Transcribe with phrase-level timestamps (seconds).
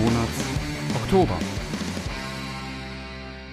[0.00, 0.44] Monats
[0.94, 1.38] Oktober.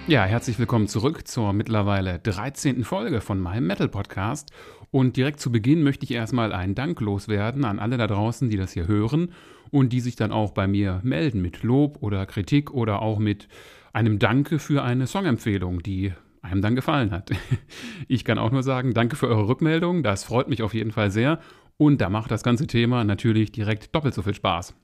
[0.06, 2.84] Ja, herzlich willkommen zurück zur mittlerweile 13.
[2.84, 4.50] Folge von meinem Metal Podcast.
[4.90, 8.56] Und direkt zu Beginn möchte ich erstmal einen Dank loswerden an alle da draußen, die
[8.56, 9.32] das hier hören
[9.70, 13.46] und die sich dann auch bei mir melden mit Lob oder Kritik oder auch mit
[13.92, 17.30] einem Danke für eine Songempfehlung, die einem dann gefallen hat.
[18.08, 21.10] Ich kann auch nur sagen, danke für eure Rückmeldung, das freut mich auf jeden Fall
[21.10, 21.40] sehr
[21.76, 24.74] und da macht das ganze Thema natürlich direkt doppelt so viel Spaß.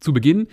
[0.00, 0.48] Zu Beginn,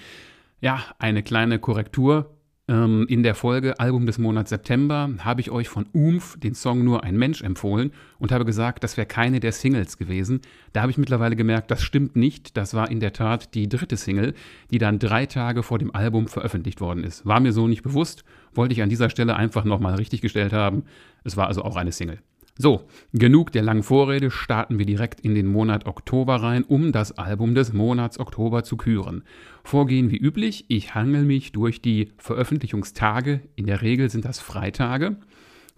[0.61, 2.37] ja, eine kleine Korrektur.
[2.67, 6.83] Ähm, in der Folge Album des Monats September habe ich euch von Umf den Song
[6.83, 10.41] Nur ein Mensch empfohlen und habe gesagt, das wäre keine der Singles gewesen.
[10.71, 12.55] Da habe ich mittlerweile gemerkt, das stimmt nicht.
[12.55, 14.35] Das war in der Tat die dritte Single,
[14.69, 17.25] die dann drei Tage vor dem Album veröffentlicht worden ist.
[17.25, 20.83] War mir so nicht bewusst, wollte ich an dieser Stelle einfach nochmal richtig gestellt haben.
[21.23, 22.19] Es war also auch eine Single.
[22.61, 27.17] So, genug der langen Vorrede, starten wir direkt in den Monat Oktober rein, um das
[27.17, 29.23] Album des Monats Oktober zu küren.
[29.63, 35.15] Vorgehen wie üblich, ich hangel mich durch die Veröffentlichungstage, in der Regel sind das Freitage,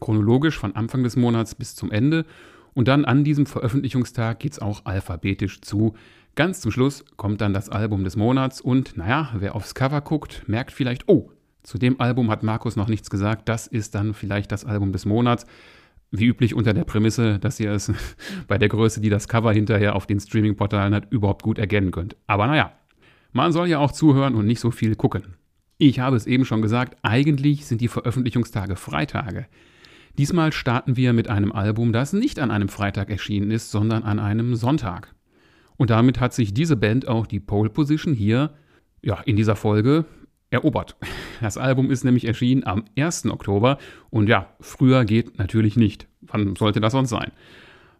[0.01, 2.25] chronologisch von Anfang des Monats bis zum Ende.
[2.73, 5.93] Und dann an diesem Veröffentlichungstag geht es auch alphabetisch zu.
[6.35, 10.43] Ganz zum Schluss kommt dann das Album des Monats und naja, wer aufs Cover guckt,
[10.47, 11.31] merkt vielleicht, oh,
[11.63, 15.05] zu dem Album hat Markus noch nichts gesagt, das ist dann vielleicht das Album des
[15.05, 15.45] Monats
[16.13, 17.91] wie üblich unter der Prämisse, dass ihr es
[18.47, 22.15] bei der Größe, die das Cover hinterher auf den Streaming-Portalen hat, überhaupt gut erkennen könnt.
[22.27, 22.71] Aber naja,
[23.31, 25.35] man soll ja auch zuhören und nicht so viel gucken.
[25.79, 29.47] Ich habe es eben schon gesagt, eigentlich sind die Veröffentlichungstage Freitage.
[30.19, 34.19] Diesmal starten wir mit einem Album, das nicht an einem Freitag erschienen ist, sondern an
[34.19, 35.15] einem Sonntag.
[35.77, 38.53] Und damit hat sich diese Band auch die Pole Position hier,
[39.01, 40.05] ja, in dieser Folge
[40.53, 40.95] erobert.
[41.41, 43.25] Das Album ist nämlich erschienen am 1.
[43.25, 43.77] Oktober
[44.09, 46.07] und ja, früher geht natürlich nicht.
[46.21, 47.31] Wann sollte das sonst sein?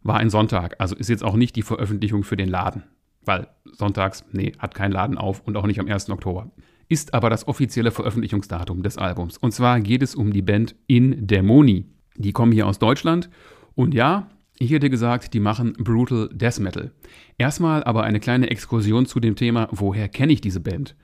[0.04, 2.84] War ein Sonntag, also ist jetzt auch nicht die Veröffentlichung für den Laden,
[3.26, 6.10] weil sonntags, nee, hat kein Laden auf und auch nicht am 1.
[6.10, 6.52] Oktober.
[6.88, 9.38] Ist aber das offizielle Veröffentlichungsdatum des Albums.
[9.38, 11.86] Und zwar geht es um die Band In Dämoni.
[12.16, 13.30] Die kommen hier aus Deutschland
[13.76, 16.92] und ja, ich hätte gesagt, die machen Brutal Death Metal.
[17.38, 20.96] Erstmal aber eine kleine Exkursion zu dem Thema, woher kenne ich diese Band?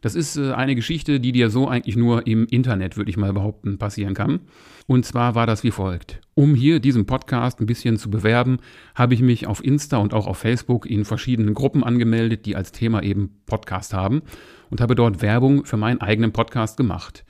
[0.00, 3.32] Das ist äh, eine Geschichte, die dir so eigentlich nur im Internet, würde ich mal
[3.32, 4.40] behaupten, passieren kann.
[4.86, 6.20] Und zwar war das wie folgt.
[6.34, 8.58] Um hier diesen Podcast ein bisschen zu bewerben,
[8.94, 12.72] habe ich mich auf Insta und auch auf Facebook in verschiedenen Gruppen angemeldet, die als
[12.72, 14.22] Thema eben Podcast haben
[14.70, 17.24] und habe dort Werbung für meinen eigenen Podcast gemacht.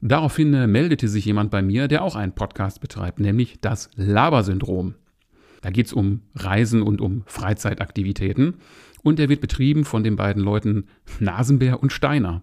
[0.00, 4.94] Daraufhin äh, meldete sich jemand bei mir, der auch einen Podcast betreibt, nämlich das Labersyndrom.
[5.60, 8.54] Da geht es um Reisen und um Freizeitaktivitäten
[9.02, 10.86] und der wird betrieben von den beiden Leuten
[11.18, 12.42] Nasenbär und Steiner.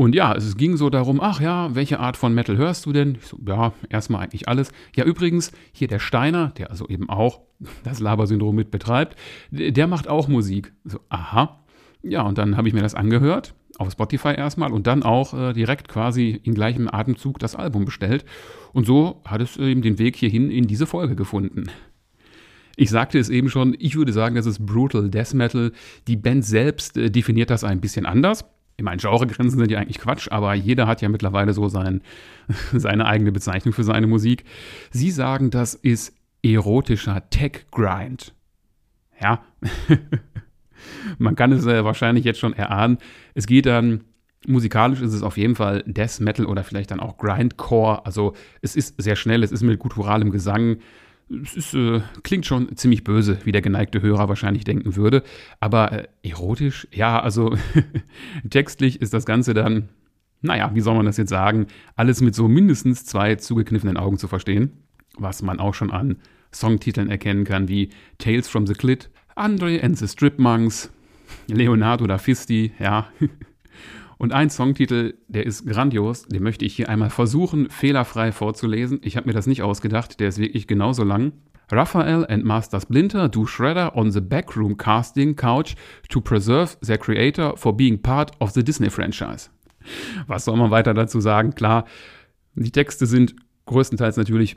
[0.00, 3.16] Und ja, es ging so darum, ach ja, welche Art von Metal hörst du denn?
[3.16, 4.72] Ich so, ja, erstmal eigentlich alles.
[4.96, 7.40] Ja, übrigens, hier der Steiner, der also eben auch
[7.84, 9.16] das Labersyndrom mit betreibt,
[9.50, 10.72] der macht auch Musik.
[10.84, 11.60] So, aha.
[12.02, 15.52] Ja, und dann habe ich mir das angehört, auf Spotify erstmal und dann auch äh,
[15.52, 18.24] direkt quasi in gleichem Atemzug das Album bestellt.
[18.72, 21.66] Und so hat es eben den Weg hierhin in diese Folge gefunden.
[22.80, 25.70] Ich sagte es eben schon, ich würde sagen, das ist Brutal Death Metal.
[26.08, 28.46] Die Band selbst äh, definiert das ein bisschen anders.
[28.78, 32.00] Ich meine, Genregrenzen sind ja eigentlich Quatsch, aber jeder hat ja mittlerweile so sein,
[32.72, 34.44] seine eigene Bezeichnung für seine Musik.
[34.90, 38.32] Sie sagen, das ist erotischer Tech-Grind.
[39.20, 39.42] Ja,
[41.18, 42.96] man kann es äh, wahrscheinlich jetzt schon erahnen.
[43.34, 44.04] Es geht dann,
[44.46, 48.06] musikalisch ist es auf jeden Fall Death Metal oder vielleicht dann auch Grindcore.
[48.06, 48.32] Also
[48.62, 50.78] es ist sehr schnell, es ist mit gutturalem Gesang
[51.30, 55.22] es ist, äh, klingt schon ziemlich böse, wie der geneigte Hörer wahrscheinlich denken würde.
[55.60, 57.56] Aber äh, erotisch, ja, also
[58.50, 59.88] textlich ist das Ganze dann,
[60.42, 64.28] naja, wie soll man das jetzt sagen, alles mit so mindestens zwei zugekniffenen Augen zu
[64.28, 64.72] verstehen.
[65.16, 66.16] Was man auch schon an
[66.52, 70.90] Songtiteln erkennen kann, wie Tales from the Clit, Andre and the Strip Monks,
[71.46, 73.08] Leonardo da Fisti, ja.
[74.20, 79.00] Und ein Songtitel, der ist grandios, den möchte ich hier einmal versuchen, fehlerfrei vorzulesen.
[79.02, 81.32] Ich habe mir das nicht ausgedacht, der ist wirklich genauso lang.
[81.70, 85.74] Raphael and Master Splinter do Shredder on the backroom casting couch
[86.10, 89.48] to preserve their creator for being part of the Disney franchise.
[90.26, 91.54] Was soll man weiter dazu sagen?
[91.54, 91.86] Klar,
[92.54, 93.34] die Texte sind
[93.64, 94.56] größtenteils natürlich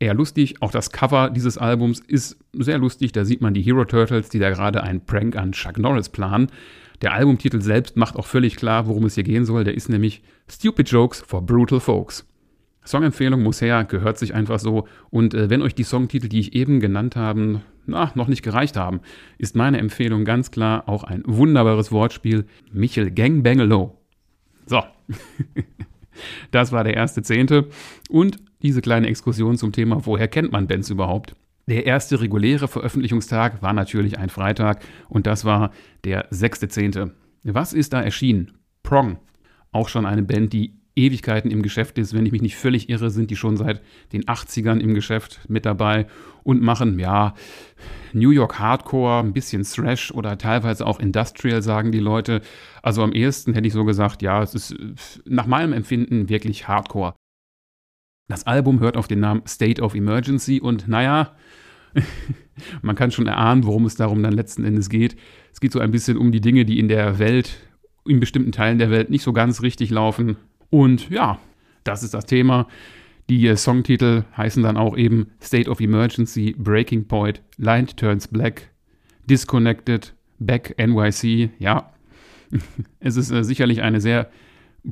[0.00, 0.60] eher lustig.
[0.62, 3.12] Auch das Cover dieses Albums ist sehr lustig.
[3.12, 6.48] Da sieht man die Hero Turtles, die da gerade einen Prank an Chuck Norris planen.
[7.02, 9.64] Der Albumtitel selbst macht auch völlig klar, worum es hier gehen soll.
[9.64, 12.26] Der ist nämlich Stupid Jokes for Brutal Folks.
[12.84, 14.86] Songempfehlung muss her, gehört sich einfach so.
[15.10, 18.76] Und äh, wenn euch die Songtitel, die ich eben genannt habe, na, noch nicht gereicht
[18.76, 19.00] haben,
[19.38, 22.46] ist meine Empfehlung ganz klar auch ein wunderbares Wortspiel.
[22.72, 23.98] Michel Gangbangelo.
[24.66, 24.82] So.
[26.50, 27.68] das war der erste Zehnte.
[28.08, 31.34] Und diese kleine Exkursion zum Thema, woher kennt man Bands überhaupt?
[31.68, 35.72] Der erste reguläre Veröffentlichungstag war natürlich ein Freitag und das war
[36.04, 37.10] der 6.10.
[37.42, 38.52] Was ist da erschienen?
[38.84, 39.18] Prong.
[39.72, 42.14] Auch schon eine Band, die Ewigkeiten im Geschäft ist.
[42.14, 43.82] Wenn ich mich nicht völlig irre, sind die schon seit
[44.12, 46.06] den 80ern im Geschäft mit dabei
[46.44, 47.34] und machen, ja,
[48.12, 52.40] New York Hardcore, ein bisschen Thrash oder teilweise auch Industrial, sagen die Leute.
[52.82, 57.14] Also am ehesten hätte ich so gesagt, ja, es ist nach meinem Empfinden wirklich Hardcore.
[58.28, 61.36] Das Album hört auf den Namen State of Emergency und naja,
[62.82, 65.16] man kann schon erahnen, worum es darum dann letzten Endes geht.
[65.52, 67.56] Es geht so ein bisschen um die Dinge, die in der Welt,
[68.04, 70.36] in bestimmten Teilen der Welt nicht so ganz richtig laufen.
[70.70, 71.38] Und ja,
[71.84, 72.66] das ist das Thema.
[73.28, 78.70] Die äh, Songtitel heißen dann auch eben State of Emergency, Breaking Point, Light Turns Black,
[79.26, 81.50] Disconnected, Back NYC.
[81.58, 81.92] Ja,
[83.00, 84.30] es ist äh, sicherlich eine sehr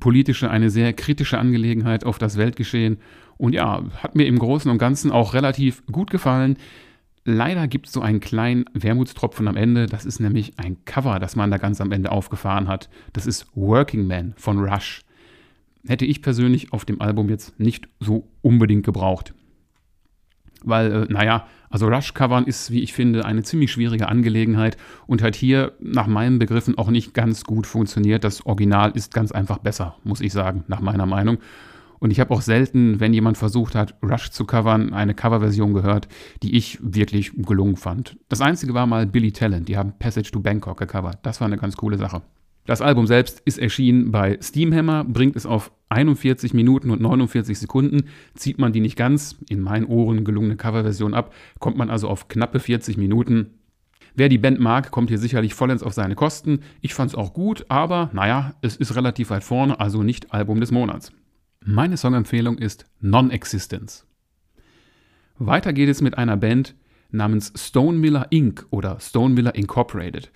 [0.00, 2.98] politische, eine sehr kritische Angelegenheit auf das Weltgeschehen.
[3.36, 6.56] Und ja, hat mir im Großen und Ganzen auch relativ gut gefallen.
[7.25, 9.86] Leider gibt es so einen kleinen Wermutstropfen am Ende.
[9.86, 12.90] Das ist nämlich ein Cover, das man da ganz am Ende aufgefahren hat.
[13.12, 15.04] Das ist Working Man von Rush
[15.86, 19.34] hätte ich persönlich auf dem Album jetzt nicht so unbedingt gebraucht.
[20.62, 24.76] Weil, äh, naja, also Rush-Covern ist, wie ich finde, eine ziemlich schwierige Angelegenheit
[25.06, 28.25] und hat hier nach meinen Begriffen auch nicht ganz gut funktioniert.
[28.25, 31.38] Das Original ist ganz einfach besser, muss ich sagen, nach meiner Meinung.
[32.04, 36.06] Und ich habe auch selten, wenn jemand versucht hat, Rush zu covern, eine Coverversion gehört,
[36.42, 38.18] die ich wirklich gelungen fand.
[38.28, 41.20] Das einzige war mal Billy Talent, die haben Passage to Bangkok gecovert.
[41.22, 42.20] Das war eine ganz coole Sache.
[42.66, 48.02] Das Album selbst ist erschienen bei Steamhammer, bringt es auf 41 Minuten und 49 Sekunden.
[48.34, 52.28] Zieht man die nicht ganz, in meinen Ohren gelungene Coverversion ab, kommt man also auf
[52.28, 53.54] knappe 40 Minuten.
[54.14, 56.60] Wer die Band mag, kommt hier sicherlich vollends auf seine Kosten.
[56.82, 60.60] Ich fand es auch gut, aber naja, es ist relativ weit vorne, also nicht Album
[60.60, 61.10] des Monats.
[61.66, 64.05] Meine Songempfehlung ist Non-Existence.
[65.38, 66.75] Weiter geht es mit einer Band
[67.11, 68.66] namens Stone Miller Inc.
[68.69, 70.31] oder Stone Miller Incorporated.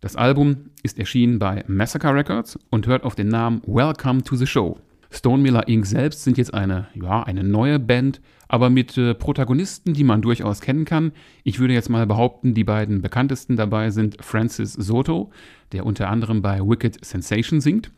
[0.00, 4.46] Das Album ist erschienen bei Massacre Records und hört auf den Namen Welcome to the
[4.46, 4.76] Show.
[5.12, 5.86] Stone Miller Inc.
[5.86, 10.60] selbst sind jetzt eine, ja, eine neue Band, aber mit äh, Protagonisten, die man durchaus
[10.60, 11.12] kennen kann.
[11.44, 15.30] Ich würde jetzt mal behaupten, die beiden bekanntesten dabei sind Francis Soto,
[15.70, 17.92] der unter anderem bei Wicked Sensation singt,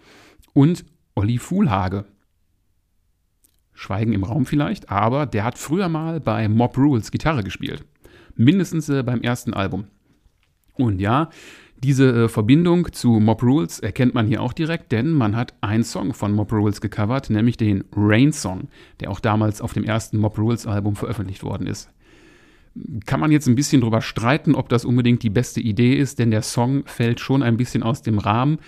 [0.52, 0.84] und
[1.14, 2.04] Olli Fuhlhage.
[3.74, 7.84] Schweigen im Raum vielleicht, aber der hat früher mal bei Mob Rules Gitarre gespielt.
[8.36, 9.84] Mindestens äh, beim ersten Album.
[10.76, 11.28] Und ja,
[11.84, 15.84] diese äh, Verbindung zu Mob Rules erkennt man hier auch direkt, denn man hat einen
[15.84, 18.68] Song von Mob Rules gecovert, nämlich den Rain Song,
[19.00, 21.90] der auch damals auf dem ersten Mob Rules Album veröffentlicht worden ist.
[23.06, 26.30] Kann man jetzt ein bisschen drüber streiten, ob das unbedingt die beste Idee ist, denn
[26.30, 28.58] der Song fällt schon ein bisschen aus dem Rahmen.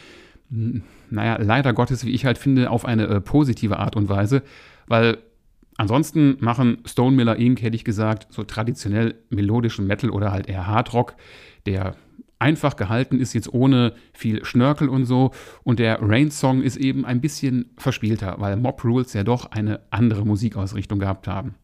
[0.51, 4.43] Hm, naja, leider Gottes, wie ich halt finde, auf eine äh, positive Art und Weise,
[4.87, 5.19] weil
[5.77, 10.67] ansonsten machen Stone Miller Inc., hätte ich gesagt, so traditionell melodischen Metal oder halt eher
[10.67, 11.15] Hardrock,
[11.67, 11.97] der
[12.39, 15.31] einfach gehalten ist, jetzt ohne viel Schnörkel und so.
[15.63, 20.25] Und der Rain-Song ist eben ein bisschen verspielter, weil Mob Rules ja doch eine andere
[20.27, 21.55] Musikausrichtung gehabt haben.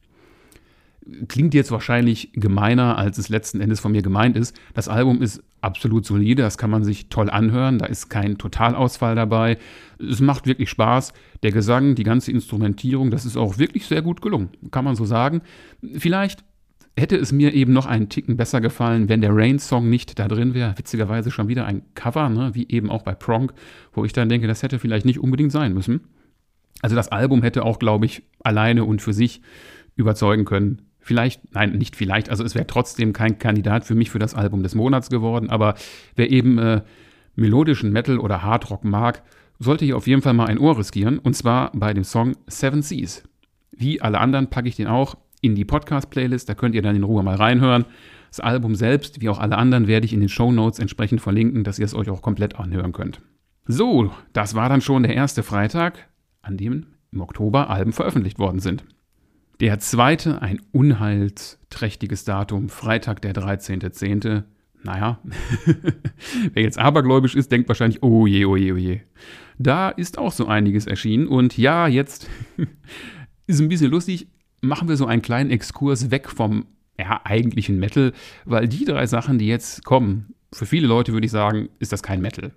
[1.29, 4.57] Klingt jetzt wahrscheinlich gemeiner, als es letzten Endes von mir gemeint ist.
[4.75, 9.15] Das Album ist absolut solide, das kann man sich toll anhören, da ist kein Totalausfall
[9.15, 9.59] dabei.
[9.99, 11.13] Es macht wirklich Spaß.
[11.43, 15.05] Der Gesang, die ganze Instrumentierung, das ist auch wirklich sehr gut gelungen, kann man so
[15.05, 15.43] sagen.
[15.97, 16.45] Vielleicht
[16.97, 20.55] hätte es mir eben noch einen Ticken besser gefallen, wenn der Rain-Song nicht da drin
[20.55, 20.77] wäre.
[20.77, 22.51] Witzigerweise schon wieder ein Cover, ne?
[22.55, 23.55] wie eben auch bei Pronk,
[23.93, 26.01] wo ich dann denke, das hätte vielleicht nicht unbedingt sein müssen.
[26.83, 29.41] Also das Album hätte auch, glaube ich, alleine und für sich
[29.97, 30.83] überzeugen können.
[31.03, 34.63] Vielleicht, nein, nicht vielleicht, also es wäre trotzdem kein Kandidat für mich für das Album
[34.63, 35.75] des Monats geworden, aber
[36.15, 36.83] wer eben äh,
[37.35, 39.23] melodischen Metal oder Hardrock mag,
[39.59, 42.83] sollte hier auf jeden Fall mal ein Ohr riskieren, und zwar bei dem Song Seven
[42.83, 43.25] Seas.
[43.73, 47.03] Wie alle anderen packe ich den auch in die Podcast-Playlist, da könnt ihr dann in
[47.03, 47.85] Ruhe mal reinhören.
[48.31, 51.65] Das Album selbst, wie auch alle anderen, werde ich in den Show Notes entsprechend verlinken,
[51.65, 53.21] dass ihr es euch auch komplett anhören könnt.
[53.67, 56.09] So, das war dann schon der erste Freitag,
[56.43, 58.85] an dem im Oktober Alben veröffentlicht worden sind.
[59.63, 64.43] Der zweite, ein unheilsträchtiges Datum, Freitag, der 13.10.
[64.83, 65.21] Naja,
[66.53, 69.03] wer jetzt abergläubisch ist, denkt wahrscheinlich, oh je, oh je, oh je.
[69.59, 72.29] Da ist auch so einiges erschienen und ja, jetzt
[73.47, 74.27] ist ein bisschen lustig,
[74.63, 76.67] machen wir so einen kleinen Exkurs weg vom
[76.99, 78.13] ja, eigentlichen Metal,
[78.45, 82.03] weil die drei Sachen, die jetzt kommen, für viele Leute würde ich sagen, ist das
[82.03, 82.51] kein Metal.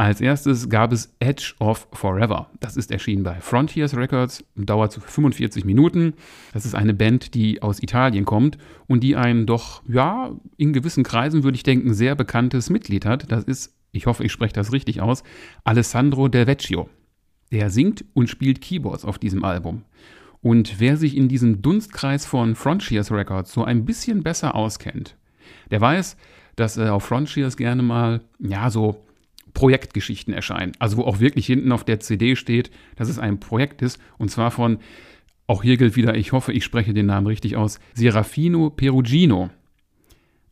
[0.00, 2.48] Als erstes gab es Edge of Forever.
[2.58, 6.14] Das ist erschienen bei Frontiers Records, dauert 45 Minuten.
[6.54, 11.04] Das ist eine Band, die aus Italien kommt und die ein doch, ja, in gewissen
[11.04, 13.30] Kreisen würde ich denken, sehr bekanntes Mitglied hat.
[13.30, 15.22] Das ist, ich hoffe, ich spreche das richtig aus,
[15.64, 16.88] Alessandro Del Vecchio.
[17.52, 19.82] Der singt und spielt Keyboards auf diesem Album.
[20.40, 25.18] Und wer sich in diesem Dunstkreis von Frontiers Records so ein bisschen besser auskennt,
[25.70, 26.16] der weiß,
[26.56, 29.04] dass äh, auf Frontiers gerne mal, ja, so
[29.54, 30.72] Projektgeschichten erscheinen.
[30.78, 33.98] Also wo auch wirklich hinten auf der CD steht, dass es ein Projekt ist.
[34.18, 34.78] Und zwar von,
[35.46, 39.50] auch hier gilt wieder, ich hoffe, ich spreche den Namen richtig aus, Serafino Perugino.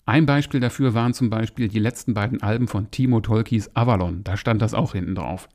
[0.07, 4.25] Ein Beispiel dafür waren zum Beispiel die letzten beiden Alben von Timo Tolkis Avalon.
[4.25, 5.49] Da stand das auch hinten drauf.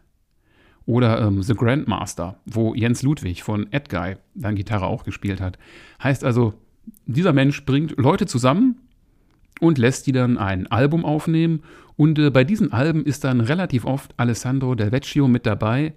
[0.85, 5.57] Oder ähm, The Grandmaster, wo Jens Ludwig von Edguy dann Gitarre auch gespielt hat.
[6.03, 6.53] Heißt also,
[7.05, 8.77] dieser Mensch bringt Leute zusammen
[9.59, 11.63] und lässt die dann ein Album aufnehmen.
[11.95, 15.93] Und äh, bei diesen Alben ist dann relativ oft Alessandro Del Vecchio mit dabei,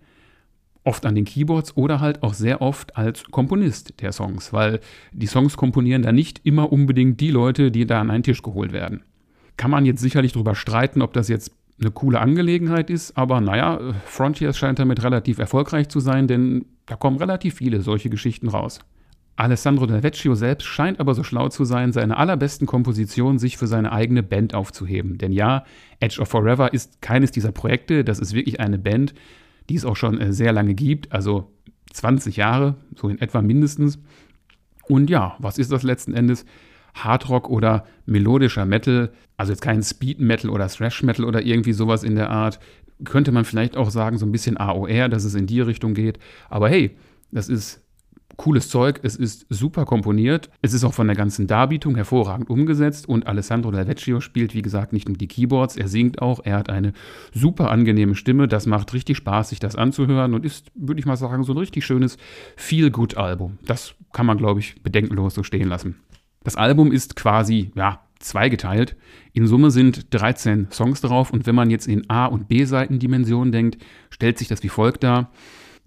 [0.85, 4.81] oft an den Keyboards oder halt auch sehr oft als Komponist der Songs, weil
[5.13, 8.73] die Songs komponieren da nicht immer unbedingt die Leute, die da an einen Tisch geholt
[8.73, 9.03] werden.
[9.57, 11.51] Kann man jetzt sicherlich darüber streiten, ob das jetzt
[11.81, 16.97] eine coole Angelegenheit ist, aber naja, Frontiers scheint damit relativ erfolgreich zu sein, denn da
[16.97, 18.81] kommen relativ viele solche Geschichten raus.
[19.37, 23.67] Alessandro Del Vecchio selbst scheint aber so schlau zu sein, seine allerbesten Kompositionen sich für
[23.67, 25.19] seine eigene Band aufzuheben.
[25.19, 25.65] Denn ja,
[26.01, 29.15] Edge of Forever ist keines dieser Projekte, das ist wirklich eine Band,
[29.69, 31.53] die es auch schon äh, sehr lange gibt, also
[31.93, 33.99] 20 Jahre, so in etwa mindestens.
[34.89, 36.47] Und ja, was ist das letzten Endes?
[36.95, 42.05] Hardrock oder melodischer Metal, also jetzt kein Speed Metal oder Thrash Metal oder irgendwie sowas
[42.05, 42.59] in der Art.
[43.05, 46.19] Könnte man vielleicht auch sagen, so ein bisschen AOR, dass es in die Richtung geht.
[46.49, 46.97] Aber hey,
[47.31, 47.83] das ist
[48.37, 53.09] cooles Zeug, es ist super komponiert, es ist auch von der ganzen Darbietung hervorragend umgesetzt
[53.09, 56.59] und Alessandro Del Vecchio spielt, wie gesagt, nicht nur die Keyboards, er singt auch, er
[56.59, 56.93] hat eine
[57.33, 61.17] super angenehme Stimme, das macht richtig Spaß, sich das anzuhören und ist, würde ich mal
[61.17, 62.19] sagen, so ein richtig schönes
[62.57, 63.59] Feel-Good-Album.
[63.65, 65.97] Das kann man, glaube ich, bedenkenlos so stehen lassen.
[66.45, 68.97] Das Album ist quasi, ja, zweigeteilt.
[69.33, 73.83] In Summe sind 13 Songs drauf und wenn man jetzt in A- und B-Seitendimensionen denkt,
[74.11, 75.31] stellt sich das wie folgt dar.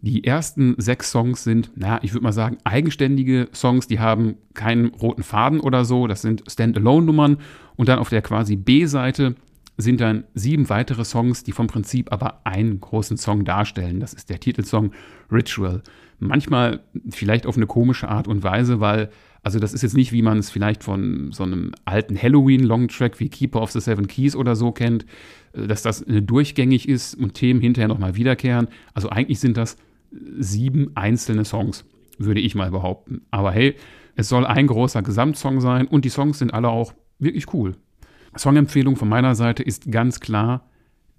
[0.02, 4.88] Die ersten sechs Songs sind, na, ich würde mal sagen, eigenständige Songs, die haben keinen
[4.88, 6.08] roten Faden oder so.
[6.08, 7.38] Das sind Standalone-Nummern.
[7.76, 9.36] Und dann auf der quasi B-Seite
[9.76, 14.00] sind dann sieben weitere Songs, die vom Prinzip aber einen großen Song darstellen.
[14.00, 14.92] Das ist der Titelsong
[15.32, 15.82] Ritual.
[16.20, 19.10] Manchmal vielleicht auf eine komische Art und Weise, weil,
[19.42, 23.30] also das ist jetzt nicht, wie man es vielleicht von so einem alten Halloween-Longtrack wie
[23.30, 25.06] Keeper of the Seven Keys oder so kennt,
[25.54, 28.68] dass das durchgängig ist und Themen hinterher nochmal wiederkehren.
[28.94, 29.78] Also eigentlich sind das
[30.12, 31.86] sieben einzelne Songs,
[32.18, 33.22] würde ich mal behaupten.
[33.32, 33.76] Aber hey,
[34.16, 37.76] es soll ein großer Gesamtsong sein und die Songs sind alle auch wirklich cool.
[38.38, 40.70] Songempfehlung von meiner Seite ist ganz klar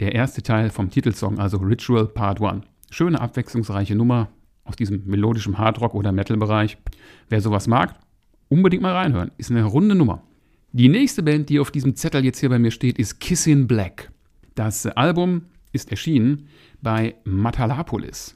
[0.01, 2.65] der erste Teil vom Titelsong, also Ritual Part 1.
[2.91, 4.29] Schöne, abwechslungsreiche Nummer
[4.65, 6.79] aus diesem melodischen Hardrock- oder Metal-Bereich.
[7.29, 7.95] Wer sowas mag,
[8.49, 9.31] unbedingt mal reinhören.
[9.37, 10.23] Ist eine runde Nummer.
[10.73, 14.11] Die nächste Band, die auf diesem Zettel jetzt hier bei mir steht, ist Kissin Black.
[14.55, 16.49] Das Album ist erschienen
[16.81, 18.35] bei Matalapolis.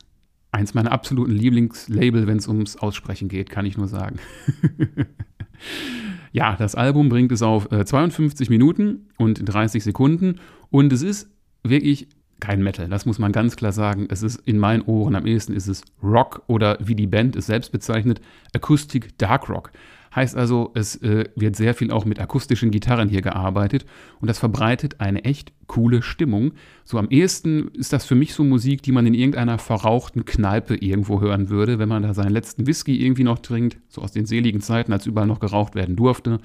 [0.55, 4.21] Eins meiner absoluten Lieblingslabel, wenn es ums Aussprechen geht, kann ich nur sagen.
[6.33, 10.39] ja, das Album bringt es auf äh, 52 Minuten und 30 Sekunden
[10.71, 11.29] und es ist
[11.65, 12.07] wirklich
[12.39, 14.07] kein Metal, das muss man ganz klar sagen.
[14.11, 17.47] Es ist in meinen Ohren am ehesten ist es Rock oder wie die Band es
[17.47, 18.21] selbst bezeichnet,
[18.55, 19.73] Acoustic Dark Rock.
[20.15, 23.85] Heißt also, es äh, wird sehr viel auch mit akustischen Gitarren hier gearbeitet
[24.21, 26.53] und das verbreitet eine echt coole Stimmung.
[26.85, 30.77] So am ehesten ist das für mich so Musik, die man in irgendeiner verrauchten Kneipe
[30.77, 34.27] irgendwo hören würde, wenn man da seinen letzten Whisky irgendwie noch trinkt, so aus den
[34.27, 36.39] seligen Zeiten, als überall noch geraucht werden durfte.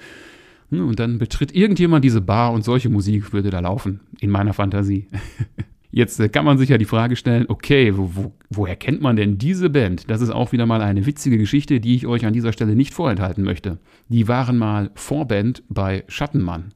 [0.70, 4.52] Hm, und dann betritt irgendjemand diese Bar und solche Musik würde da laufen, in meiner
[4.52, 5.06] Fantasie.
[5.90, 9.38] Jetzt kann man sich ja die Frage stellen, okay, wo, wo, woher kennt man denn
[9.38, 10.08] diese Band?
[10.08, 12.94] Das ist auch wieder mal eine witzige Geschichte, die ich euch an dieser Stelle nicht
[12.94, 13.78] vorenthalten möchte.
[14.08, 16.74] Die waren mal Vorband bei Schattenmann.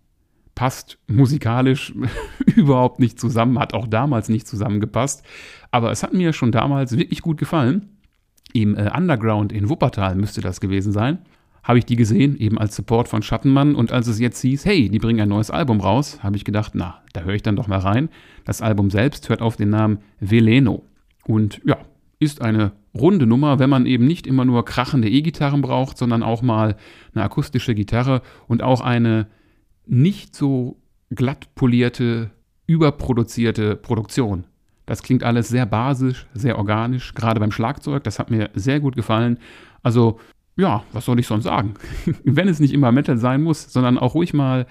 [0.56, 1.94] Passt musikalisch
[2.56, 5.24] überhaupt nicht zusammen, hat auch damals nicht zusammengepasst.
[5.70, 7.90] Aber es hat mir schon damals wirklich gut gefallen.
[8.52, 11.18] Im äh, Underground in Wuppertal müsste das gewesen sein
[11.64, 13.74] habe ich die gesehen, eben als Support von Schattenmann.
[13.74, 16.72] Und als es jetzt hieß, hey, die bringen ein neues Album raus, habe ich gedacht,
[16.74, 18.10] na, da höre ich dann doch mal rein.
[18.44, 20.84] Das Album selbst hört auf den Namen Veleno.
[21.26, 21.78] Und ja,
[22.18, 26.42] ist eine runde Nummer, wenn man eben nicht immer nur krachende E-Gitarren braucht, sondern auch
[26.42, 26.76] mal
[27.14, 29.26] eine akustische Gitarre und auch eine
[29.86, 30.76] nicht so
[31.10, 32.30] glatt polierte,
[32.66, 34.44] überproduzierte Produktion.
[34.86, 38.04] Das klingt alles sehr basisch, sehr organisch, gerade beim Schlagzeug.
[38.04, 39.38] Das hat mir sehr gut gefallen.
[39.82, 40.18] Also
[40.56, 41.74] ja, was soll ich sonst sagen?
[42.24, 44.66] Wenn es nicht immer Metal sein muss, sondern auch ruhig mal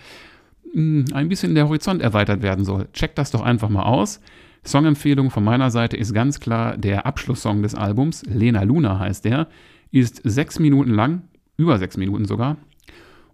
[0.74, 4.22] mh, hm, ein bisschen der Horizont erweitert werden soll, checkt das doch einfach mal aus.
[4.66, 9.48] Songempfehlung von meiner Seite ist ganz klar der Abschlusssong des Albums, Lena Luna heißt der,
[9.92, 11.24] ist sechs Minuten lang,
[11.58, 12.58] über sechs Minuten sogar,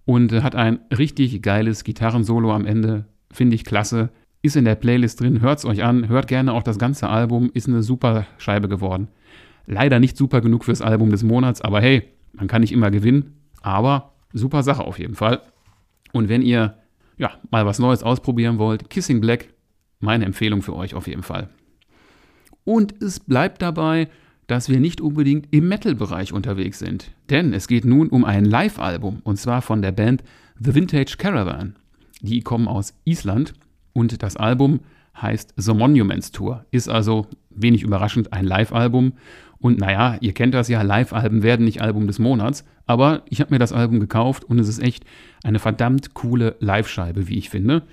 [0.06, 4.10] und hat ein richtig geiles Gitarrensolo am Ende, finde ich klasse.
[4.42, 7.52] Ist in der Playlist drin, hört es euch an, hört gerne auch das ganze Album,
[7.54, 9.10] ist eine super Scheibe geworden.
[9.68, 13.36] Leider nicht super genug fürs Album des Monats, aber hey, man kann nicht immer gewinnen.
[13.62, 15.42] Aber super Sache auf jeden Fall.
[16.14, 16.76] Und wenn ihr
[17.20, 19.50] ja, mal was Neues ausprobieren wollt, Kissing Black,
[20.00, 21.50] meine Empfehlung für euch auf jeden Fall.
[22.64, 24.08] Und es bleibt dabei,
[24.48, 27.12] dass wir nicht unbedingt im Metal-Bereich unterwegs sind.
[27.30, 30.24] Denn es geht nun um ein Live-Album und zwar von der Band
[30.60, 31.76] The Vintage Caravan.
[32.22, 33.54] Die kommen aus Island
[33.94, 34.80] und das Album
[35.22, 39.14] heißt The Monuments Tour, ist also wenig überraschend ein Live-Album.
[39.60, 43.54] Und naja, ihr kennt das ja, Live-Alben werden nicht Album des Monats, aber ich habe
[43.54, 45.04] mir das Album gekauft und es ist echt
[45.44, 47.84] eine verdammt coole Live-Scheibe, wie ich finde.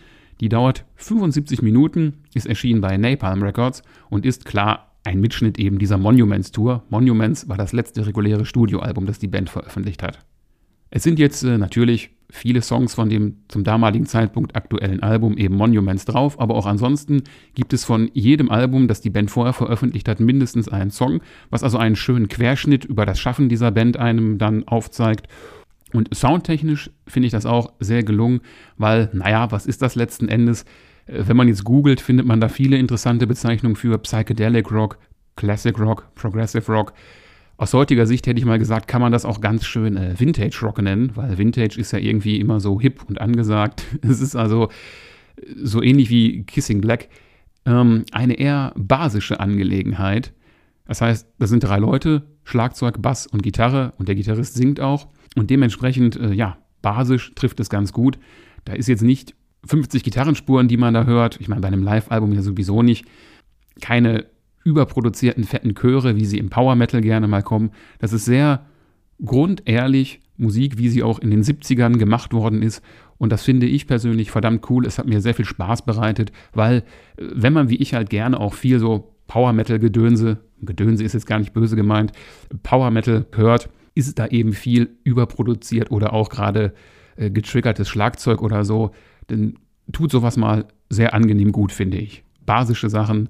[0.41, 5.79] Die dauert 75 Minuten, ist erschienen bei Napalm Records und ist klar ein Mitschnitt eben
[5.79, 6.83] dieser Monuments Tour.
[6.89, 10.19] Monuments war das letzte reguläre Studioalbum, das die Band veröffentlicht hat.
[10.91, 15.55] Es sind jetzt äh, natürlich viele Songs von dem zum damaligen Zeitpunkt aktuellen Album eben
[15.57, 17.23] Monuments drauf, aber auch ansonsten
[17.55, 21.63] gibt es von jedem Album, das die Band vorher veröffentlicht hat, mindestens einen Song, was
[21.63, 25.29] also einen schönen Querschnitt über das Schaffen dieser Band einem dann aufzeigt.
[25.93, 28.41] Und soundtechnisch finde ich das auch sehr gelungen,
[28.77, 30.65] weil, naja, was ist das letzten Endes?
[31.07, 34.99] Äh, wenn man jetzt googelt, findet man da viele interessante Bezeichnungen für Psychedelic Rock,
[35.37, 36.93] Classic Rock, Progressive Rock.
[37.59, 40.59] Aus heutiger Sicht hätte ich mal gesagt, kann man das auch ganz schön äh, Vintage
[40.63, 43.85] Rock nennen, weil Vintage ist ja irgendwie immer so hip und angesagt.
[44.03, 44.69] Es ist also
[45.63, 47.09] so ähnlich wie Kissing Black
[47.65, 50.33] ähm, eine eher basische Angelegenheit.
[50.87, 55.09] Das heißt, da sind drei Leute, Schlagzeug, Bass und Gitarre und der Gitarrist singt auch.
[55.35, 58.19] Und dementsprechend, äh, ja, basisch trifft es ganz gut.
[58.65, 59.35] Da ist jetzt nicht
[59.67, 61.41] 50 Gitarrenspuren, die man da hört.
[61.41, 63.07] Ich meine, bei einem Live-Album ja sowieso nicht.
[63.81, 64.27] Keine
[64.67, 67.71] überproduzierten fetten Chöre, wie sie im Power Metal gerne mal kommen.
[68.01, 68.67] Das ist sehr
[69.25, 72.83] grundehrlich Musik, wie sie auch in den 70ern gemacht worden ist.
[73.17, 74.85] Und das finde ich persönlich verdammt cool.
[74.85, 76.79] Es hat mir sehr viel Spaß bereitet, weil
[77.17, 81.15] äh, wenn man wie ich halt gerne auch viel so Power Metal Gedönse, Gedönse ist
[81.15, 82.13] jetzt gar nicht böse gemeint,
[82.63, 86.75] Power Metal hört, ist da eben viel überproduziert oder auch gerade
[87.17, 88.91] äh, getriggertes Schlagzeug oder so.
[89.29, 89.55] Dann
[89.93, 92.25] tut sowas mal sehr angenehm gut, finde ich.
[92.45, 93.29] Basische Sachen,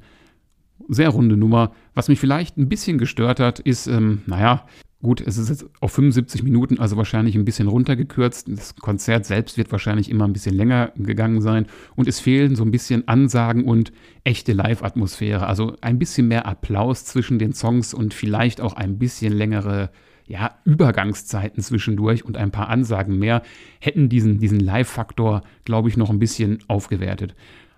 [0.89, 1.73] sehr runde Nummer.
[1.95, 4.67] Was mich vielleicht ein bisschen gestört hat, ist, ähm, naja,
[5.03, 8.49] gut, es ist jetzt auf 75 Minuten, also wahrscheinlich ein bisschen runtergekürzt.
[8.49, 11.67] Das Konzert selbst wird wahrscheinlich immer ein bisschen länger gegangen sein.
[11.95, 13.93] Und es fehlen so ein bisschen Ansagen und
[14.25, 15.47] echte Live-Atmosphäre.
[15.47, 19.91] Also ein bisschen mehr Applaus zwischen den Songs und vielleicht auch ein bisschen längere
[20.27, 23.43] ja, Übergangszeiten zwischendurch und ein paar Ansagen mehr
[23.79, 27.35] hätten diesen, diesen Live-Faktor, glaube ich, noch ein bisschen aufgewertet.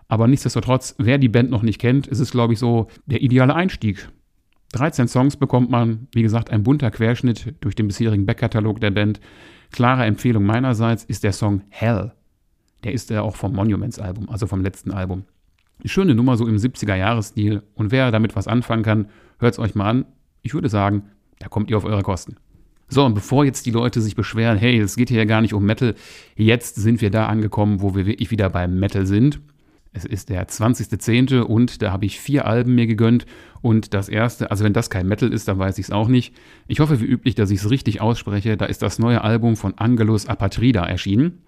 [0.09, 3.55] Aber nichtsdestotrotz, wer die Band noch nicht kennt, ist es, glaube ich, so der ideale
[3.55, 4.09] Einstieg.
[4.73, 9.21] 13 Songs bekommt man, wie gesagt, ein bunter Querschnitt durch den bisherigen Backkatalog der Band.
[9.71, 12.13] Klare Empfehlung meinerseits ist der Song Hell.
[12.85, 15.25] Der ist ja auch vom Monuments-Album, also vom letzten Album.
[15.85, 17.63] Schöne Nummer so im 70er-Jahres-Stil.
[17.75, 20.05] Und wer damit was anfangen kann, hört es euch mal an.
[20.43, 21.05] Ich würde sagen,
[21.39, 22.37] da kommt ihr auf eure Kosten.
[22.89, 25.53] So, und bevor jetzt die Leute sich beschweren, hey, es geht hier ja gar nicht
[25.53, 25.95] um Metal,
[26.37, 29.41] jetzt sind wir da angekommen, wo wir wirklich wieder beim Metal sind.
[29.93, 31.41] Es ist der 20.10.
[31.41, 33.27] und da habe ich vier Alben mir gegönnt.
[33.63, 36.35] Und das erste, also wenn das kein Metal ist, dann weiß ich es auch nicht.
[36.67, 38.57] Ich hoffe wie üblich, dass ich es richtig ausspreche.
[38.57, 41.43] Da ist das neue Album von Angelus Apatrida erschienen.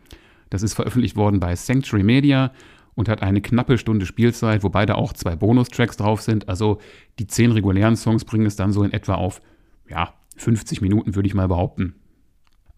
[0.48, 2.52] Das ist veröffentlicht worden bei Sanctuary Media
[2.94, 6.48] und hat eine knappe Stunde Spielzeit, wobei da auch zwei Bonustracks drauf sind.
[6.48, 6.80] Also
[7.18, 9.40] die zehn regulären Songs bringen es dann so in etwa auf,
[9.88, 11.94] ja, 50 Minuten, würde ich mal behaupten.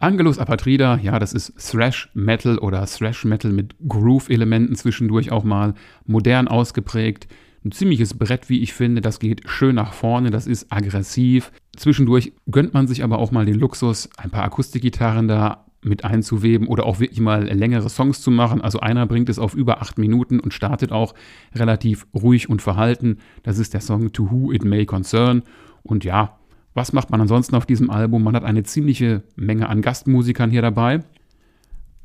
[0.03, 5.75] Angelus Apatrida, ja, das ist Thrash Metal oder Thrash Metal mit Groove-Elementen zwischendurch auch mal,
[6.05, 7.29] modern ausgeprägt.
[7.63, 8.99] Ein ziemliches Brett, wie ich finde.
[8.99, 11.53] Das geht schön nach vorne, das ist aggressiv.
[11.77, 16.67] Zwischendurch gönnt man sich aber auch mal den Luxus, ein paar Akustikgitarren da mit einzuweben
[16.67, 18.59] oder auch wirklich mal längere Songs zu machen.
[18.59, 21.13] Also einer bringt es auf über acht Minuten und startet auch
[21.55, 23.19] relativ ruhig und verhalten.
[23.43, 25.43] Das ist der Song To Who It May Concern.
[25.81, 26.39] Und ja,
[26.73, 28.23] was macht man ansonsten auf diesem Album?
[28.23, 31.03] Man hat eine ziemliche Menge an Gastmusikern hier dabei.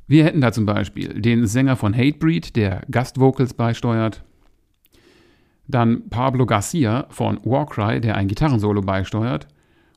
[0.07, 4.25] Wir hätten da zum Beispiel den Sänger von Hatebreed, der Gastvocals beisteuert.
[5.67, 9.49] Dann Pablo Garcia von Warcry, der ein Gitarrensolo beisteuert.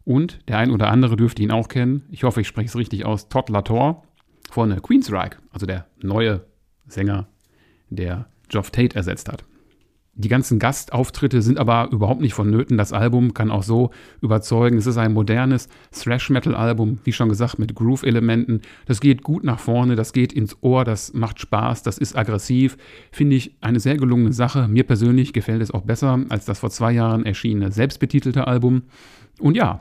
[0.04, 2.04] Und der ein oder andere dürfte ihn auch kennen.
[2.10, 3.30] Ich hoffe, ich spreche es richtig aus.
[3.30, 4.04] Todd Lator
[4.50, 6.46] von Queensryche, also der neue
[6.88, 7.28] Sänger,
[7.90, 9.46] der Geoff Tate ersetzt hat.
[10.22, 12.78] Die ganzen Gastauftritte sind aber überhaupt nicht vonnöten.
[12.78, 13.90] Das Album kann auch so
[14.22, 14.78] überzeugen.
[14.78, 18.62] Es ist ein modernes Thrash-Metal-Album, wie schon gesagt, mit Groove-Elementen.
[18.86, 22.78] Das geht gut nach vorne, das geht ins Ohr, das macht Spaß, das ist aggressiv.
[23.12, 24.68] Finde ich eine sehr gelungene Sache.
[24.68, 28.84] Mir persönlich gefällt es auch besser als das vor zwei Jahren erschienene selbstbetitelte Album.
[29.40, 29.80] Und ja,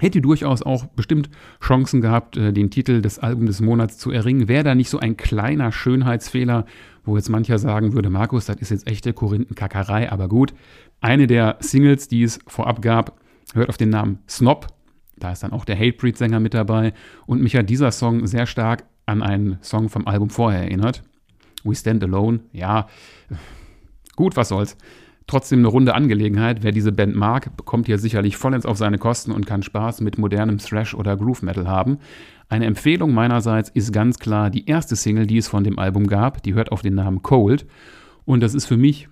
[0.00, 1.30] hätte durchaus auch bestimmt
[1.62, 4.48] Chancen gehabt, äh, den Titel des Albums des Monats zu erringen.
[4.48, 6.64] Wäre da nicht so ein kleiner Schönheitsfehler
[7.04, 10.54] wo jetzt mancher sagen würde, Markus, das ist jetzt echte Korinthenkackerei, aber gut.
[11.00, 13.18] Eine der Singles, die es vorab gab,
[13.54, 14.68] hört auf den Namen Snob.
[15.16, 16.92] Da ist dann auch der Hatebreed-Sänger mit dabei.
[17.26, 21.02] Und mich hat dieser Song sehr stark an einen Song vom Album vorher erinnert.
[21.64, 22.40] We Stand Alone.
[22.52, 22.88] Ja,
[24.16, 24.76] gut, was soll's.
[25.26, 26.62] Trotzdem eine runde Angelegenheit.
[26.62, 30.18] Wer diese Band mag, bekommt hier sicherlich vollends auf seine Kosten und kann Spaß mit
[30.18, 31.98] modernem Thrash oder Groove Metal haben.
[32.48, 36.42] Eine Empfehlung meinerseits ist ganz klar die erste Single, die es von dem Album gab.
[36.42, 37.66] Die hört auf den Namen Cold.
[38.24, 39.08] Und das ist für mich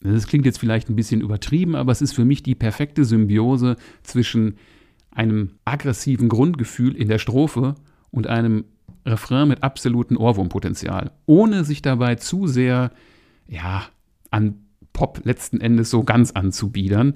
[0.00, 3.76] das klingt jetzt vielleicht ein bisschen übertrieben, aber es ist für mich die perfekte Symbiose
[4.02, 4.56] zwischen
[5.10, 7.74] einem aggressiven Grundgefühl in der Strophe
[8.10, 8.64] und einem
[9.04, 12.92] Refrain mit absolutem Ohrwurmpotenzial, ohne sich dabei zu sehr
[13.48, 13.86] ja,
[14.30, 14.66] an
[14.98, 17.14] Pop letzten Endes so ganz anzubiedern.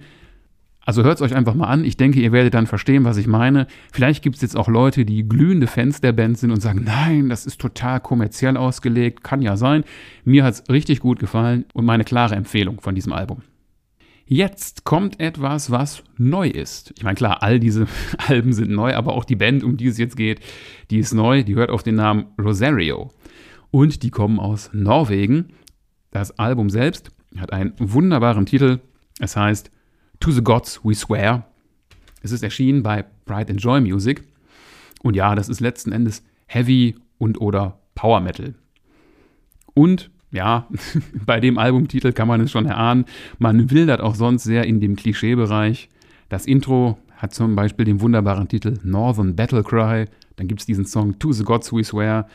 [0.84, 1.84] Also hört es euch einfach mal an.
[1.84, 3.66] Ich denke, ihr werdet dann verstehen, was ich meine.
[3.92, 7.28] Vielleicht gibt es jetzt auch Leute, die glühende Fans der Band sind und sagen, nein,
[7.28, 9.24] das ist total kommerziell ausgelegt.
[9.24, 9.82] Kann ja sein.
[10.24, 13.42] Mir hat es richtig gut gefallen und meine klare Empfehlung von diesem Album.
[14.26, 16.94] Jetzt kommt etwas, was neu ist.
[16.96, 17.88] Ich meine, klar, all diese
[18.28, 20.38] Alben sind neu, aber auch die Band, um die es jetzt geht,
[20.92, 21.42] die ist neu.
[21.42, 23.10] Die hört auf den Namen Rosario.
[23.72, 25.48] Und die kommen aus Norwegen.
[26.12, 28.80] Das Album selbst hat einen wunderbaren Titel.
[29.18, 29.70] Es heißt
[30.20, 31.46] To the Gods We Swear.
[32.22, 34.22] Es ist erschienen bei Pride and Joy Music.
[35.02, 38.54] Und ja, das ist letzten Endes Heavy und oder Power Metal.
[39.74, 40.68] Und ja,
[41.26, 43.04] bei dem Albumtitel kann man es schon erahnen,
[43.38, 45.88] man wildert auch sonst sehr in dem Klischeebereich.
[46.28, 50.06] Das Intro hat zum Beispiel den wunderbaren Titel Northern Battle Cry.
[50.36, 52.26] Dann gibt es diesen Song To the Gods We Swear,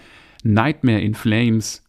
[0.43, 1.83] Nightmare in Flames,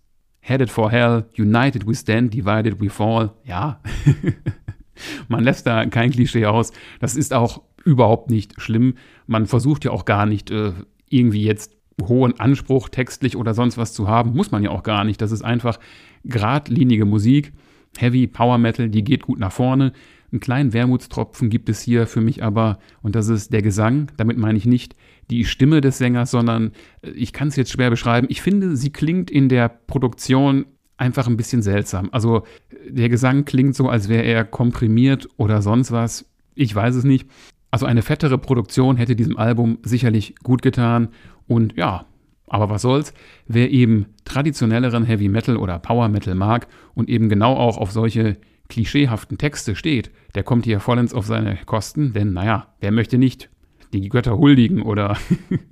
[0.49, 3.33] Headed for Hell, United We Stand, Divided We Fall.
[3.45, 3.81] Ja,
[5.29, 6.73] Man lässt da kein Klischee aus.
[7.01, 8.95] Das ist auch überhaupt nicht schlimm.
[9.27, 10.73] Man versucht ja auch gar nicht äh,
[11.11, 14.35] irgendwie jetzt hohen Anspruch textlich oder sonst was zu haben.
[14.35, 15.21] Muss man ja auch gar nicht.
[15.21, 15.79] Das ist einfach
[16.25, 17.53] geradlinige Musik.
[17.99, 19.93] Heavy Power Metal, die geht gut nach vorne.
[20.33, 24.11] Einen kleinen Wermutstropfen gibt es hier für mich aber, und das ist der Gesang.
[24.17, 24.95] Damit meine ich nicht
[25.31, 28.27] die Stimme des Sängers, sondern äh, ich kann es jetzt schwer beschreiben.
[28.31, 32.09] Ich finde, sie klingt in der Produktion einfach ein bisschen seltsam.
[32.13, 32.43] Also
[32.89, 36.29] der Gesang klingt so, als wäre er komprimiert oder sonst was.
[36.55, 37.29] Ich weiß es nicht.
[37.71, 41.09] Also eine fettere Produktion hätte diesem Album sicherlich gut getan.
[41.47, 42.07] Und ja,
[42.49, 43.15] aber was soll's?
[43.47, 48.39] Wer eben traditionelleren Heavy Metal oder Power Metal mag und eben genau auch auf solche
[48.69, 53.51] klischeehaften Texte steht, der kommt hier vollends auf seine Kosten, denn naja, wer möchte nicht
[53.93, 55.17] die Götter huldigen oder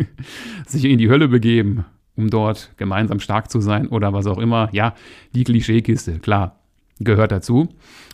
[0.67, 1.85] sich in die Hölle begeben
[2.17, 4.69] um dort gemeinsam stark zu sein oder was auch immer.
[4.73, 4.95] Ja,
[5.35, 6.59] die Klischeekiste, klar,
[6.99, 7.69] gehört dazu.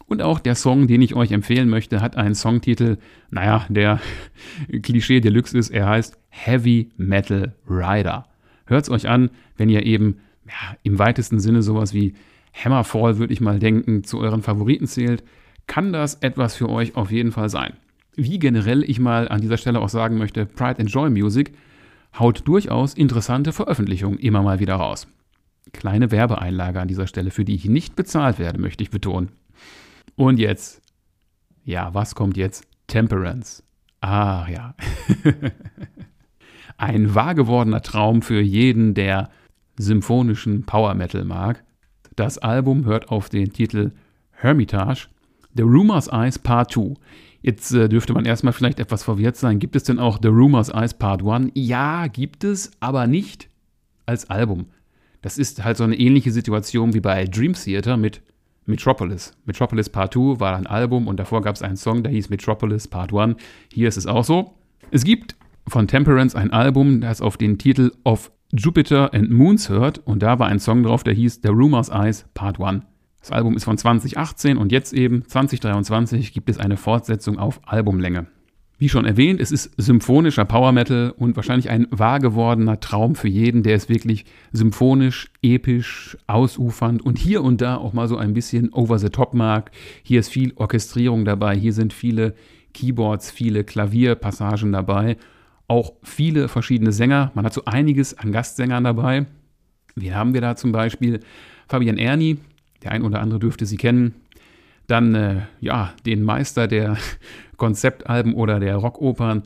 [0.06, 2.98] Und auch der Song, den ich euch empfehlen möchte, hat einen Songtitel,
[3.30, 4.00] naja, der
[4.82, 5.70] Klischee Deluxe ist.
[5.70, 8.26] Er heißt Heavy Metal Rider.
[8.66, 12.14] Hört es euch an, wenn ihr eben ja, im weitesten Sinne sowas wie
[12.52, 15.22] Hammerfall, würde ich mal denken, zu euren Favoriten zählt,
[15.66, 17.74] kann das etwas für euch auf jeden Fall sein.
[18.14, 21.52] Wie generell ich mal an dieser Stelle auch sagen möchte, Pride and Joy Music
[22.18, 25.06] haut durchaus interessante Veröffentlichungen immer mal wieder raus.
[25.72, 29.30] Kleine Werbeeinlage an dieser Stelle, für die ich nicht bezahlt werde, möchte ich betonen.
[30.16, 30.82] Und jetzt,
[31.64, 32.66] ja, was kommt jetzt?
[32.86, 33.62] Temperance.
[34.00, 34.74] Ah ja.
[36.76, 39.30] Ein wahr gewordener Traum für jeden, der
[39.78, 41.64] symphonischen Power Metal mag.
[42.16, 43.92] Das Album hört auf den Titel
[44.32, 45.08] Hermitage,
[45.54, 46.94] The Rumors Eyes Part 2.
[47.42, 49.58] Jetzt äh, dürfte man erstmal vielleicht etwas verwirrt sein.
[49.58, 51.50] Gibt es denn auch The Rumors Eyes Part 1?
[51.54, 53.48] Ja, gibt es, aber nicht
[54.06, 54.66] als Album.
[55.22, 58.22] Das ist halt so eine ähnliche Situation wie bei Dream Theater mit
[58.66, 59.36] Metropolis.
[59.44, 62.88] Metropolis Part 2 war ein Album und davor gab es einen Song, der hieß Metropolis
[62.88, 63.36] Part 1.
[63.72, 64.54] Hier ist es auch so.
[64.90, 69.98] Es gibt von Temperance ein Album, das auf den Titel Of Jupiter and Moons hört
[70.06, 72.84] und da war ein Song drauf, der hieß The Rumors Eyes Part 1.
[73.22, 78.26] Das Album ist von 2018 und jetzt eben 2023 gibt es eine Fortsetzung auf Albumlänge.
[78.78, 83.28] Wie schon erwähnt, es ist symphonischer Power Metal und wahrscheinlich ein wahr gewordener Traum für
[83.28, 88.34] jeden, der es wirklich symphonisch, episch, ausufernd und hier und da auch mal so ein
[88.34, 89.70] bisschen over the top mag.
[90.02, 92.34] Hier ist viel Orchestrierung dabei, hier sind viele
[92.74, 95.16] Keyboards, viele Klavierpassagen dabei,
[95.68, 97.30] auch viele verschiedene Sänger.
[97.36, 99.26] Man hat so einiges an Gastsängern dabei.
[99.94, 101.20] Wie haben wir da zum Beispiel
[101.68, 102.38] Fabian Erni,
[102.84, 104.14] der ein oder andere dürfte sie kennen.
[104.86, 106.96] Dann, äh, ja, den Meister der
[107.56, 109.44] Konzeptalben oder der Rockopern,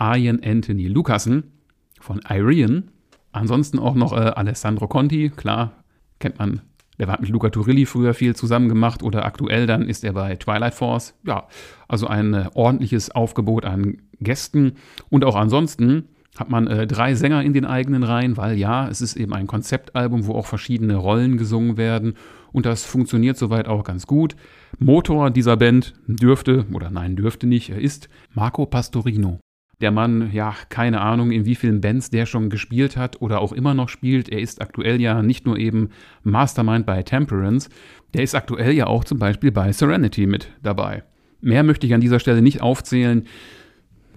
[0.00, 1.52] Ian Anthony Lucassen
[2.00, 2.90] von Irian.
[3.32, 5.72] Ansonsten auch noch äh, Alessandro Conti, klar,
[6.18, 6.62] kennt man.
[6.98, 10.34] Der hat mit Luca Turilli früher viel zusammen gemacht oder aktuell dann ist er bei
[10.34, 11.14] Twilight Force.
[11.24, 11.46] Ja,
[11.86, 14.72] also ein äh, ordentliches Aufgebot an Gästen.
[15.08, 19.00] Und auch ansonsten hat man äh, drei Sänger in den eigenen Reihen, weil ja, es
[19.00, 22.14] ist eben ein Konzeptalbum, wo auch verschiedene Rollen gesungen werden
[22.52, 24.36] und das funktioniert soweit auch ganz gut.
[24.78, 29.38] Motor dieser Band dürfte, oder nein, dürfte nicht, er ist Marco Pastorino.
[29.80, 33.52] Der Mann, ja, keine Ahnung, in wie vielen Bands der schon gespielt hat oder auch
[33.52, 34.28] immer noch spielt.
[34.28, 35.90] Er ist aktuell ja nicht nur eben
[36.24, 37.70] Mastermind bei Temperance,
[38.12, 41.04] der ist aktuell ja auch zum Beispiel bei Serenity mit dabei.
[41.40, 43.26] Mehr möchte ich an dieser Stelle nicht aufzählen.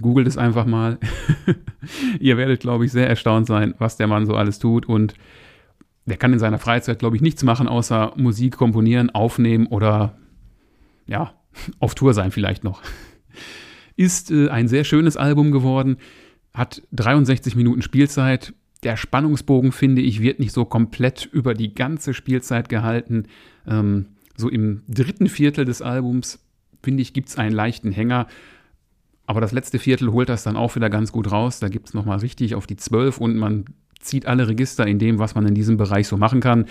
[0.01, 0.97] Googelt es einfach mal.
[2.19, 4.87] Ihr werdet, glaube ich, sehr erstaunt sein, was der Mann so alles tut.
[4.87, 5.13] Und
[6.05, 10.17] der kann in seiner Freizeit, glaube ich, nichts machen, außer Musik komponieren, aufnehmen oder
[11.05, 11.33] ja,
[11.79, 12.81] auf Tour sein vielleicht noch.
[13.95, 15.97] Ist äh, ein sehr schönes Album geworden,
[16.53, 18.53] hat 63 Minuten Spielzeit.
[18.83, 23.27] Der Spannungsbogen, finde ich, wird nicht so komplett über die ganze Spielzeit gehalten.
[23.67, 26.43] Ähm, so im dritten Viertel des Albums,
[26.81, 28.27] finde ich, gibt es einen leichten Hänger.
[29.27, 31.59] Aber das letzte Viertel holt das dann auch wieder ganz gut raus.
[31.59, 33.65] Da gibt es nochmal richtig auf die 12 und man
[34.01, 36.65] zieht alle Register in dem, was man in diesem Bereich so machen kann.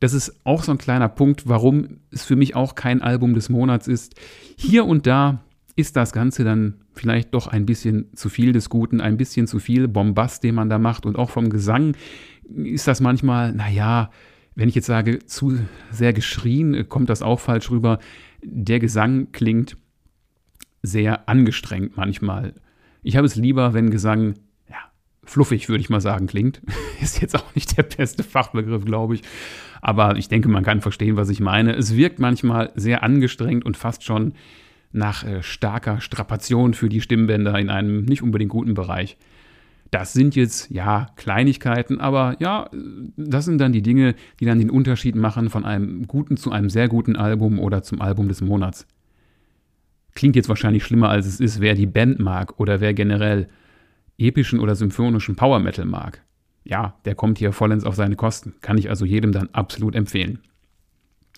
[0.00, 3.48] Das ist auch so ein kleiner Punkt, warum es für mich auch kein Album des
[3.48, 4.14] Monats ist.
[4.56, 5.40] Hier und da
[5.76, 9.58] ist das Ganze dann vielleicht doch ein bisschen zu viel des Guten, ein bisschen zu
[9.58, 11.06] viel Bombast, den man da macht.
[11.06, 11.96] Und auch vom Gesang
[12.52, 14.10] ist das manchmal, naja,
[14.54, 15.58] wenn ich jetzt sage, zu
[15.90, 17.98] sehr geschrien, kommt das auch falsch rüber.
[18.42, 19.76] Der Gesang klingt
[20.82, 22.54] sehr angestrengt manchmal.
[23.02, 24.34] Ich habe es lieber, wenn Gesang
[25.24, 26.60] fluffig, würde ich mal sagen, klingt.
[27.00, 29.22] Ist jetzt auch nicht der beste Fachbegriff, glaube ich.
[29.80, 31.74] Aber ich denke, man kann verstehen, was ich meine.
[31.74, 34.34] Es wirkt manchmal sehr angestrengt und fast schon
[34.92, 39.16] nach äh, starker Strapation für die Stimmbänder in einem nicht unbedingt guten Bereich.
[39.90, 42.70] Das sind jetzt ja Kleinigkeiten, aber ja,
[43.16, 46.70] das sind dann die Dinge, die dann den Unterschied machen von einem guten zu einem
[46.70, 48.86] sehr guten Album oder zum Album des Monats.
[50.14, 53.48] Klingt jetzt wahrscheinlich schlimmer, als es ist, wer die Band mag oder wer generell
[54.22, 56.22] epischen oder symphonischen Power Metal mag.
[56.64, 58.54] Ja, der kommt hier vollends auf seine Kosten.
[58.60, 60.38] Kann ich also jedem dann absolut empfehlen.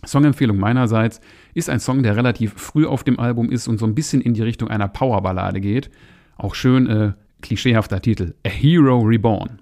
[0.05, 1.20] Songempfehlung meinerseits
[1.55, 4.35] ist ein Song, der relativ früh auf dem Album ist und so ein bisschen in
[4.35, 5.90] die Richtung einer Powerballade geht.
[6.37, 8.35] Auch schön äh, klischeehafter Titel.
[8.47, 9.61] A Hero Reborn.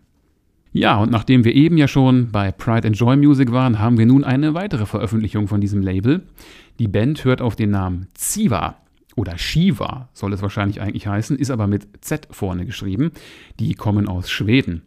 [0.73, 4.07] Ja, und nachdem wir eben ja schon bei Pride and Joy Music waren, haben wir
[4.07, 6.23] nun eine weitere Veröffentlichung von diesem Label.
[6.79, 8.82] Die Band hört auf den Namen Ziva
[9.17, 13.13] oder Shiva soll es wahrscheinlich eigentlich heißen, ist aber mit Z vorne geschrieben.
[13.59, 14.83] Die kommen aus Schweden.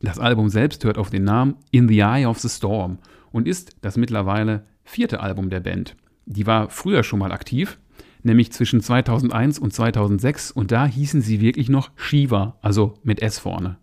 [0.00, 2.98] Das Album selbst hört auf den Namen In the Eye of the Storm
[3.32, 5.96] und ist das mittlerweile vierte Album der Band.
[6.26, 7.78] Die war früher schon mal aktiv,
[8.22, 13.38] nämlich zwischen 2001 und 2006 und da hießen sie wirklich noch Shiva, also mit S
[13.38, 13.78] vorne.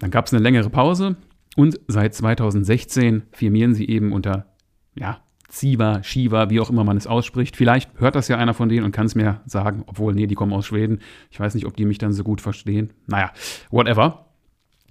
[0.00, 1.16] Dann gab es eine längere Pause
[1.56, 4.46] und seit 2016 firmieren sie eben unter
[4.94, 7.56] ja, Ziva, Shiva, wie auch immer man es ausspricht.
[7.56, 10.34] Vielleicht hört das ja einer von denen und kann es mir sagen, obwohl, nee, die
[10.34, 11.00] kommen aus Schweden.
[11.30, 12.90] Ich weiß nicht, ob die mich dann so gut verstehen.
[13.06, 13.32] Naja,
[13.70, 14.26] whatever.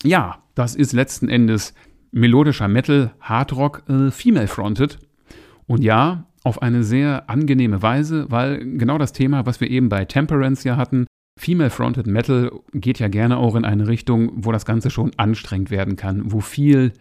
[0.04, 1.74] Ja, das ist letzten Endes
[2.12, 5.00] melodischer Metal, Hardrock, äh, female-fronted.
[5.68, 10.06] Und ja, auf eine sehr angenehme Weise, weil genau das Thema, was wir eben bei
[10.06, 11.06] Temperance ja hatten,
[11.40, 15.96] Female-Fronted Metal geht ja gerne auch in eine Richtung, wo das Ganze schon anstrengend werden
[15.96, 16.92] kann, wo viel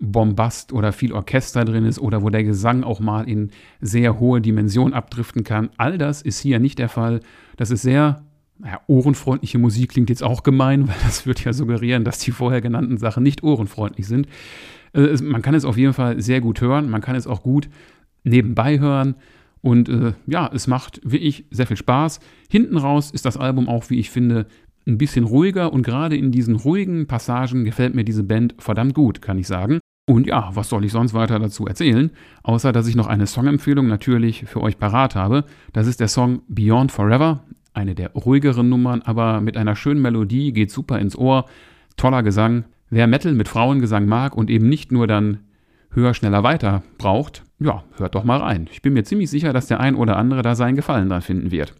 [0.00, 4.40] Bombast oder viel Orchester drin ist oder wo der Gesang auch mal in sehr hohe
[4.40, 5.68] Dimensionen abdriften kann.
[5.76, 7.20] All das ist hier nicht der Fall.
[7.56, 8.24] Das ist sehr
[8.58, 12.60] naja, ohrenfreundliche Musik klingt jetzt auch gemein, weil das würde ja suggerieren, dass die vorher
[12.60, 14.26] genannten Sachen nicht ohrenfreundlich sind.
[14.94, 17.68] Äh, man kann es auf jeden Fall sehr gut hören, man kann es auch gut
[18.24, 19.16] nebenbei hören
[19.60, 22.20] und äh, ja, es macht wie ich sehr viel Spaß.
[22.50, 24.46] Hinten raus ist das Album auch, wie ich finde,
[24.86, 29.20] ein bisschen ruhiger und gerade in diesen ruhigen Passagen gefällt mir diese Band verdammt gut,
[29.20, 29.80] kann ich sagen.
[30.10, 32.10] Und ja, was soll ich sonst weiter dazu erzählen?
[32.42, 35.44] Außer, dass ich noch eine Songempfehlung natürlich für euch parat habe.
[35.72, 37.44] Das ist der Song Beyond Forever.
[37.74, 41.44] Eine der ruhigeren Nummern, aber mit einer schönen Melodie, geht super ins Ohr.
[41.96, 42.64] Toller Gesang.
[42.88, 45.44] Wer Metal mit Frauengesang mag und eben nicht nur dann
[45.92, 48.68] höher, schneller, weiter braucht, ja, hört doch mal rein.
[48.72, 51.52] Ich bin mir ziemlich sicher, dass der ein oder andere da seinen Gefallen dran finden
[51.52, 51.76] wird.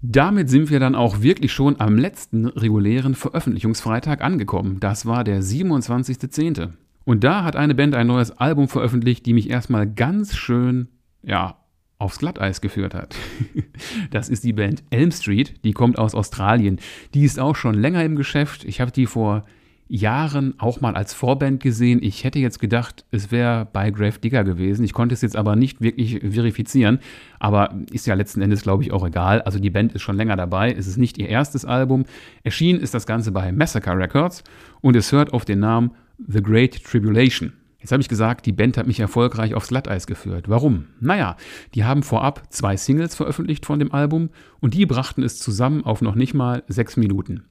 [0.00, 4.80] Damit sind wir dann auch wirklich schon am letzten regulären Veröffentlichungsfreitag angekommen.
[4.80, 6.70] Das war der 27.10.
[7.04, 10.88] Und da hat eine Band ein neues Album veröffentlicht, die mich erstmal ganz schön,
[11.22, 11.56] ja,
[11.98, 13.14] aufs Glatteis geführt hat.
[14.10, 16.78] Das ist die Band Elm Street, die kommt aus Australien.
[17.14, 18.64] Die ist auch schon länger im Geschäft.
[18.64, 19.44] Ich habe die vor
[19.88, 22.00] Jahren auch mal als Vorband gesehen.
[22.02, 24.84] Ich hätte jetzt gedacht, es wäre bei Grave Digger gewesen.
[24.84, 27.00] Ich konnte es jetzt aber nicht wirklich verifizieren.
[27.38, 29.42] Aber ist ja letzten Endes, glaube ich, auch egal.
[29.42, 30.72] Also die Band ist schon länger dabei.
[30.72, 32.04] Es ist nicht ihr erstes Album.
[32.44, 34.44] Erschienen ist das Ganze bei Massacre Records
[34.80, 37.52] und es hört auf den Namen The Great Tribulation.
[37.78, 40.48] Jetzt habe ich gesagt, die Band hat mich erfolgreich aufs Glatteis geführt.
[40.48, 40.86] Warum?
[41.00, 41.36] Naja,
[41.74, 46.00] die haben vorab zwei Singles veröffentlicht von dem Album und die brachten es zusammen auf
[46.00, 47.44] noch nicht mal sechs Minuten.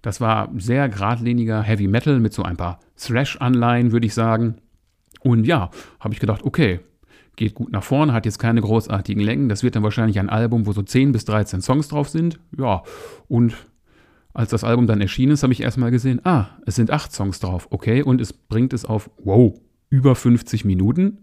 [0.00, 4.58] Das war sehr geradliniger Heavy Metal mit so ein paar Thrash-Anleihen, würde ich sagen.
[5.22, 6.78] Und ja, habe ich gedacht, okay,
[7.36, 9.48] geht gut nach vorne, hat jetzt keine großartigen Längen.
[9.48, 12.38] Das wird dann wahrscheinlich ein Album, wo so 10 bis 13 Songs drauf sind.
[12.56, 12.82] Ja,
[13.28, 13.56] und
[14.34, 17.40] als das Album dann erschienen ist, habe ich erstmal gesehen, ah, es sind acht Songs
[17.40, 19.54] drauf, okay, und es bringt es auf, wow,
[19.90, 21.18] über 50 Minuten.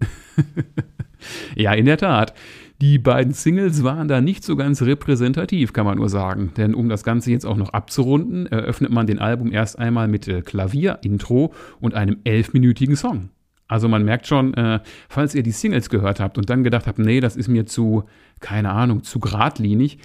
[1.56, 2.34] ja, in der Tat.
[2.80, 6.52] Die beiden Singles waren da nicht so ganz repräsentativ, kann man nur sagen.
[6.58, 10.28] Denn um das Ganze jetzt auch noch abzurunden, eröffnet man den Album erst einmal mit
[10.28, 13.30] äh, Klavier-Intro und einem elfminütigen Song.
[13.68, 16.98] Also man merkt schon, äh, falls ihr die Singles gehört habt und dann gedacht habt,
[16.98, 18.06] nee, das ist mir zu,
[18.40, 20.00] keine Ahnung, zu geradlinig,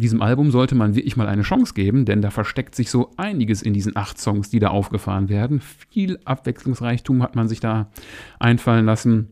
[0.00, 3.62] diesem Album sollte man wirklich mal eine Chance geben, denn da versteckt sich so einiges
[3.62, 5.60] in diesen acht Songs, die da aufgefahren werden.
[5.90, 7.90] Viel Abwechslungsreichtum hat man sich da
[8.38, 9.28] einfallen lassen.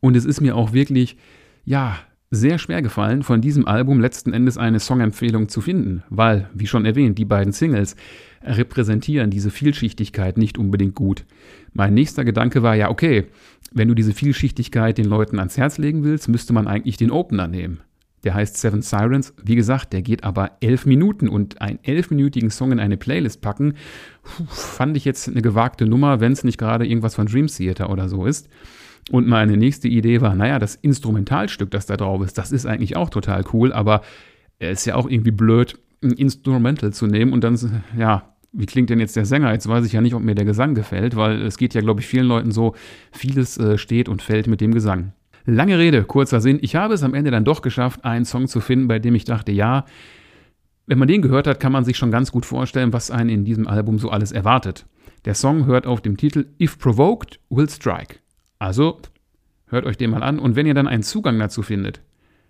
[0.00, 1.16] Und es ist mir auch wirklich,
[1.64, 1.98] ja,
[2.30, 6.84] sehr schwer gefallen, von diesem Album letzten Endes eine Songempfehlung zu finden, weil, wie schon
[6.84, 7.96] erwähnt, die beiden Singles
[8.42, 11.24] repräsentieren diese Vielschichtigkeit nicht unbedingt gut.
[11.72, 13.26] Mein nächster Gedanke war ja, okay,
[13.72, 17.48] wenn du diese Vielschichtigkeit den Leuten ans Herz legen willst, müsste man eigentlich den Opener
[17.48, 17.80] nehmen.
[18.24, 19.34] Der heißt Seven Sirens.
[19.42, 23.74] Wie gesagt, der geht aber elf Minuten und einen elfminütigen Song in eine Playlist packen,
[24.48, 28.08] fand ich jetzt eine gewagte Nummer, wenn es nicht gerade irgendwas von Dream Theater oder
[28.08, 28.48] so ist.
[29.10, 32.96] Und meine nächste Idee war, naja, das Instrumentalstück, das da drauf ist, das ist eigentlich
[32.96, 34.02] auch total cool, aber
[34.58, 38.90] es ist ja auch irgendwie blöd, ein Instrumental zu nehmen und dann, ja, wie klingt
[38.90, 39.52] denn jetzt der Sänger?
[39.52, 42.00] Jetzt weiß ich ja nicht, ob mir der Gesang gefällt, weil es geht ja, glaube
[42.00, 42.74] ich, vielen Leuten so,
[43.12, 45.12] vieles äh, steht und fällt mit dem Gesang.
[45.50, 46.58] Lange Rede, kurzer Sinn.
[46.60, 49.24] Ich habe es am Ende dann doch geschafft, einen Song zu finden, bei dem ich
[49.24, 49.86] dachte, ja,
[50.86, 53.44] wenn man den gehört hat, kann man sich schon ganz gut vorstellen, was einen in
[53.46, 54.84] diesem Album so alles erwartet.
[55.24, 58.16] Der Song hört auf dem Titel If Provoked, Will Strike.
[58.58, 59.00] Also,
[59.68, 62.02] hört euch den mal an und wenn ihr dann einen Zugang dazu findet,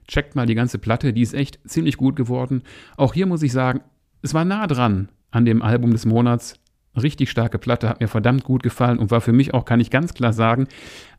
[0.08, 2.64] checkt mal die ganze Platte, die ist echt ziemlich gut geworden.
[2.96, 3.80] Auch hier muss ich sagen,
[4.22, 6.58] es war nah dran an dem Album des Monats.
[7.00, 9.92] Richtig starke Platte, hat mir verdammt gut gefallen und war für mich auch, kann ich
[9.92, 10.66] ganz klar sagen,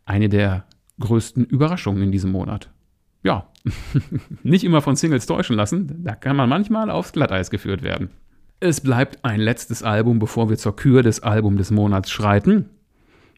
[0.03, 0.65] eine der
[0.99, 2.69] größten Überraschungen in diesem Monat.
[3.23, 3.47] Ja,
[4.43, 8.09] nicht immer von Singles täuschen lassen, da kann man manchmal aufs Glatteis geführt werden.
[8.61, 12.69] Es bleibt ein letztes Album, bevor wir zur Kür des Album des Monats schreiten.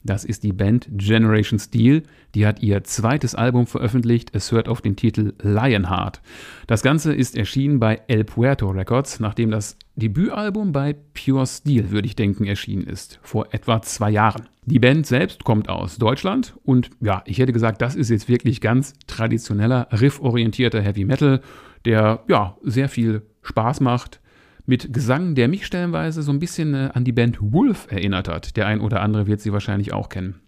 [0.03, 2.03] Das ist die Band Generation Steel.
[2.33, 4.29] Die hat ihr zweites Album veröffentlicht.
[4.33, 6.21] Es hört auf den Titel Lionheart.
[6.67, 12.07] Das Ganze ist erschienen bei El Puerto Records, nachdem das Debütalbum bei Pure Steel, würde
[12.07, 13.19] ich denken, erschienen ist.
[13.21, 14.47] Vor etwa zwei Jahren.
[14.65, 18.61] Die Band selbst kommt aus Deutschland und ja, ich hätte gesagt, das ist jetzt wirklich
[18.61, 21.41] ganz traditioneller, rifforientierter Heavy Metal,
[21.85, 24.21] der ja sehr viel Spaß macht
[24.65, 28.57] mit Gesang, der mich stellenweise so ein bisschen äh, an die Band Wolf erinnert hat.
[28.57, 30.41] Der ein oder andere wird sie wahrscheinlich auch kennen.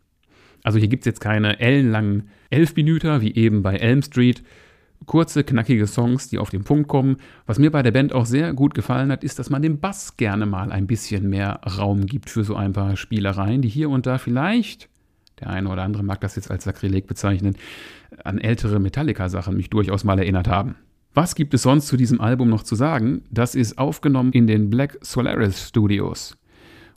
[0.63, 4.43] Also hier gibt es jetzt keine ellenlangen Elfminüter wie eben bei Elm Street.
[5.05, 7.17] Kurze, knackige Songs, die auf den Punkt kommen.
[7.45, 10.15] Was mir bei der Band auch sehr gut gefallen hat, ist, dass man dem Bass
[10.15, 14.05] gerne mal ein bisschen mehr Raum gibt für so ein paar Spielereien, die hier und
[14.05, 14.87] da vielleicht,
[15.41, 17.57] der eine oder andere mag das jetzt als Sakrileg bezeichnen,
[18.23, 20.75] an ältere Metallica-Sachen mich durchaus mal erinnert haben.
[21.13, 23.23] Was gibt es sonst zu diesem Album noch zu sagen?
[23.29, 26.35] Das ist aufgenommen in den Black Solaris Studios.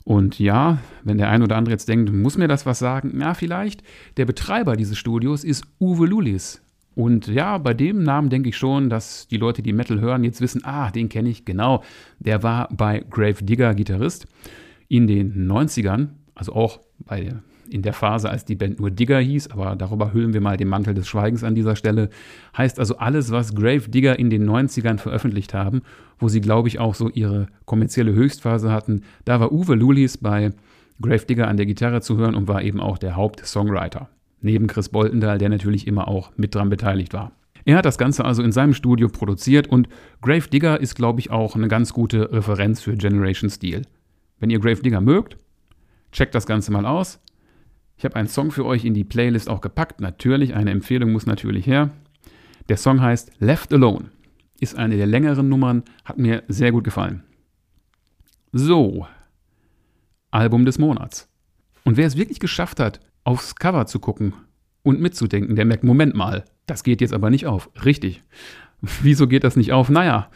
[0.03, 3.11] Und ja, wenn der ein oder andere jetzt denkt, muss mir das was sagen?
[3.13, 3.83] Na, vielleicht.
[4.15, 6.61] Der Betreiber dieses Studios ist Uwe Lulis.
[6.95, 10.41] Und ja, bei dem Namen denke ich schon, dass die Leute, die Metal hören, jetzt
[10.41, 11.83] wissen, ah, den kenne ich, genau.
[12.17, 14.25] Der war bei Grave Digger Gitarrist
[14.87, 17.35] in den 90ern, also auch bei
[17.67, 20.67] in der Phase, als die Band nur Digger hieß, aber darüber hüllen wir mal den
[20.67, 22.09] Mantel des Schweigens an dieser Stelle.
[22.57, 25.81] Heißt also alles, was Grave Digger in den 90ern veröffentlicht haben,
[26.19, 30.53] wo sie, glaube ich, auch so ihre kommerzielle Höchstphase hatten, da war Uwe Lulis bei
[31.01, 34.09] Grave Digger an der Gitarre zu hören und war eben auch der Hauptsongwriter.
[34.41, 37.31] Neben Chris Boltendahl, der natürlich immer auch mit dran beteiligt war.
[37.65, 39.89] Er hat das Ganze also in seinem Studio produziert und
[40.21, 43.81] Grave Digger ist, glaube ich, auch eine ganz gute Referenz für Generation Steel.
[44.39, 45.37] Wenn ihr Grave Digger mögt,
[46.13, 47.19] checkt das Ganze mal aus.
[47.97, 50.01] Ich habe einen Song für euch in die Playlist auch gepackt.
[50.01, 51.89] Natürlich, eine Empfehlung muss natürlich her.
[52.69, 54.11] Der Song heißt Left Alone.
[54.59, 57.23] Ist eine der längeren Nummern, hat mir sehr gut gefallen.
[58.51, 59.07] So,
[60.31, 61.27] Album des Monats.
[61.83, 64.33] Und wer es wirklich geschafft hat, aufs Cover zu gucken
[64.83, 67.69] und mitzudenken, der merkt, Moment mal, das geht jetzt aber nicht auf.
[67.83, 68.23] Richtig.
[69.01, 69.89] Wieso geht das nicht auf?
[69.89, 70.29] Naja,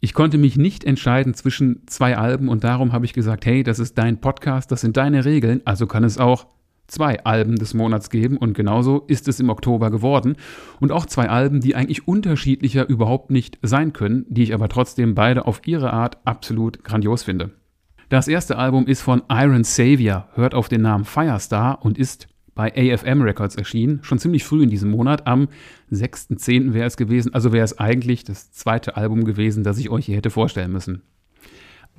[0.00, 3.78] ich konnte mich nicht entscheiden zwischen zwei Alben und darum habe ich gesagt, hey, das
[3.78, 6.46] ist dein Podcast, das sind deine Regeln, also kann es auch
[6.92, 10.36] zwei Alben des Monats geben und genauso ist es im Oktober geworden.
[10.78, 15.14] Und auch zwei Alben, die eigentlich unterschiedlicher überhaupt nicht sein können, die ich aber trotzdem
[15.14, 17.50] beide auf ihre Art absolut grandios finde.
[18.10, 22.70] Das erste Album ist von Iron Savior, hört auf den Namen Firestar und ist bei
[22.76, 25.48] AFM Records erschienen, schon ziemlich früh in diesem Monat, am
[25.90, 26.74] 6.10.
[26.74, 30.16] wäre es gewesen, also wäre es eigentlich das zweite Album gewesen, das ich euch hier
[30.16, 31.00] hätte vorstellen müssen.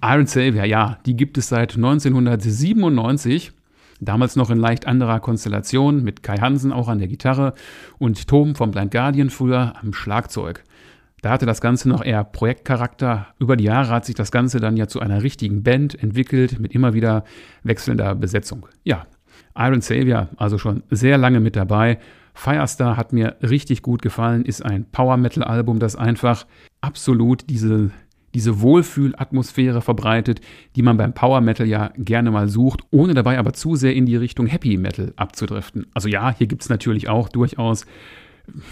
[0.04, 3.54] Iron Savior, ja, die gibt es seit 1997.
[4.00, 7.54] Damals noch in leicht anderer Konstellation, mit Kai Hansen auch an der Gitarre
[8.00, 10.64] und Tom vom Blind Guardian früher am Schlagzeug.
[11.22, 13.28] Da hatte das Ganze noch eher Projektcharakter.
[13.40, 16.76] Über die Jahre hat sich das Ganze dann ja zu einer richtigen Band entwickelt, mit
[16.76, 17.24] immer wieder
[17.64, 18.68] wechselnder Besetzung.
[18.84, 19.06] Ja,
[19.56, 22.00] Iron Savior, also schon sehr lange mit dabei.
[22.34, 26.46] Firestar hat mir richtig gut gefallen, ist ein Power Metal Album, das einfach
[26.82, 27.92] absolut diese
[28.34, 30.42] diese Wohlfühlatmosphäre verbreitet,
[30.76, 34.06] die man beim Power Metal ja gerne mal sucht, ohne dabei aber zu sehr in
[34.06, 35.88] die Richtung Happy Metal abzudriften.
[35.94, 37.86] Also ja, hier gibt es natürlich auch durchaus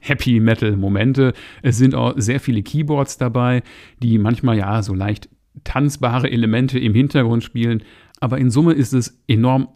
[0.00, 1.32] Happy Metal Momente.
[1.62, 3.62] Es sind auch sehr viele Keyboards dabei,
[4.02, 5.28] die manchmal ja so leicht
[5.64, 7.82] tanzbare Elemente im Hintergrund spielen.
[8.20, 9.68] Aber in Summe ist es enorm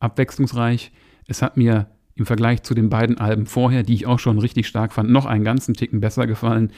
[0.00, 0.92] abwechslungsreich.
[1.26, 4.66] Es hat mir im Vergleich zu den beiden Alben vorher, die ich auch schon richtig
[4.66, 6.72] stark fand, noch einen ganzen Ticken besser gefallen.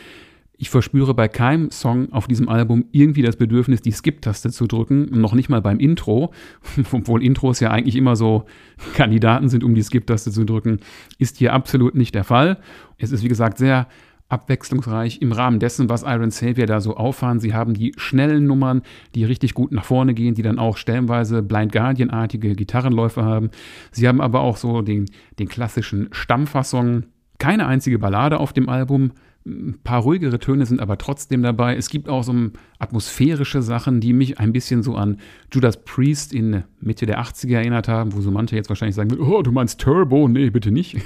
[0.63, 5.07] Ich verspüre bei keinem Song auf diesem Album irgendwie das Bedürfnis, die Skip-Taste zu drücken,
[5.19, 6.35] noch nicht mal beim Intro,
[6.93, 8.45] obwohl Intros ja eigentlich immer so
[8.95, 10.81] Kandidaten sind, um die Skip-Taste zu drücken,
[11.17, 12.59] ist hier absolut nicht der Fall.
[12.99, 13.89] Es ist wie gesagt sehr
[14.29, 17.41] abwechslungsreich im Rahmen dessen, was Iron Savior da so auffahren.
[17.41, 18.83] Sie haben die schnellen Nummern,
[19.15, 23.49] die richtig gut nach vorne gehen, die dann auch stellenweise Blind Guardian-artige Gitarrenläufe haben.
[23.93, 25.07] Sie haben aber auch so den,
[25.39, 27.07] den klassischen Stammfassungen.
[27.39, 29.13] Keine einzige Ballade auf dem Album,
[29.47, 31.77] ein paar ruhigere Töne sind aber trotzdem dabei.
[31.77, 32.35] Es gibt auch so
[32.79, 35.19] atmosphärische Sachen, die mich ein bisschen so an
[35.51, 39.43] Judas Priest in Mitte der 80er erinnert haben, wo so manche jetzt wahrscheinlich sagen, oh,
[39.43, 40.29] du meinst Turbo?
[40.29, 40.99] Nee, bitte nicht.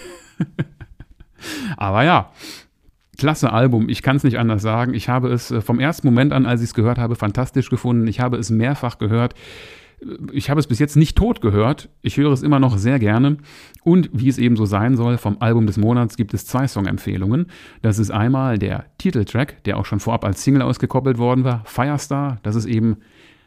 [1.76, 2.32] aber ja,
[3.18, 3.88] klasse Album.
[3.88, 4.94] Ich kann es nicht anders sagen.
[4.94, 8.08] Ich habe es äh, vom ersten Moment an, als ich es gehört habe, fantastisch gefunden.
[8.08, 9.34] Ich habe es mehrfach gehört
[10.32, 11.88] ich habe es bis jetzt nicht tot gehört.
[12.02, 13.38] Ich höre es immer noch sehr gerne.
[13.82, 17.46] Und wie es eben so sein soll, vom Album des Monats gibt es zwei Songempfehlungen.
[17.82, 22.38] Das ist einmal der Titeltrack, der auch schon vorab als Single ausgekoppelt worden war, Firestar.
[22.42, 22.98] Das ist eben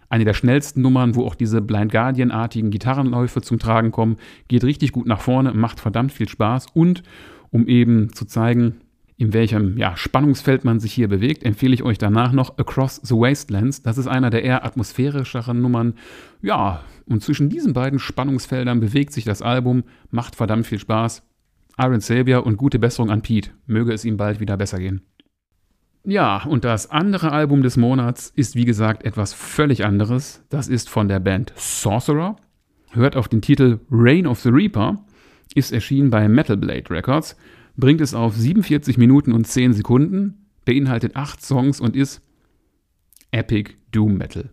[0.10, 4.18] eine der schnellsten Nummern, wo auch diese Blind Guardian-artigen Gitarrenläufe zum Tragen kommen.
[4.48, 6.68] Geht richtig gut nach vorne, macht verdammt viel Spaß.
[6.74, 7.04] Und
[7.52, 8.76] um eben zu zeigen,
[9.18, 13.16] in welchem ja, Spannungsfeld man sich hier bewegt, empfehle ich euch danach noch Across the
[13.16, 13.82] Wastelands.
[13.82, 15.96] Das ist einer der eher atmosphärischeren Nummern.
[16.42, 21.24] Ja, und zwischen diesen beiden Spannungsfeldern bewegt sich das Album, macht verdammt viel Spaß.
[21.80, 23.52] Iron Savior und gute Besserung an Pete.
[23.66, 25.02] Möge es ihm bald wieder besser gehen.
[26.04, 30.44] Ja, und das andere Album des Monats ist wie gesagt etwas völlig anderes.
[30.50, 32.36] Das ist von der Band Sorcerer.
[32.92, 35.04] Hört auf den Titel Reign of the Reaper.
[35.56, 37.36] Ist erschienen bei Metal Blade Records
[37.78, 42.22] bringt es auf 47 Minuten und 10 Sekunden, beinhaltet 8 Songs und ist
[43.32, 44.50] Epic Doom Metal.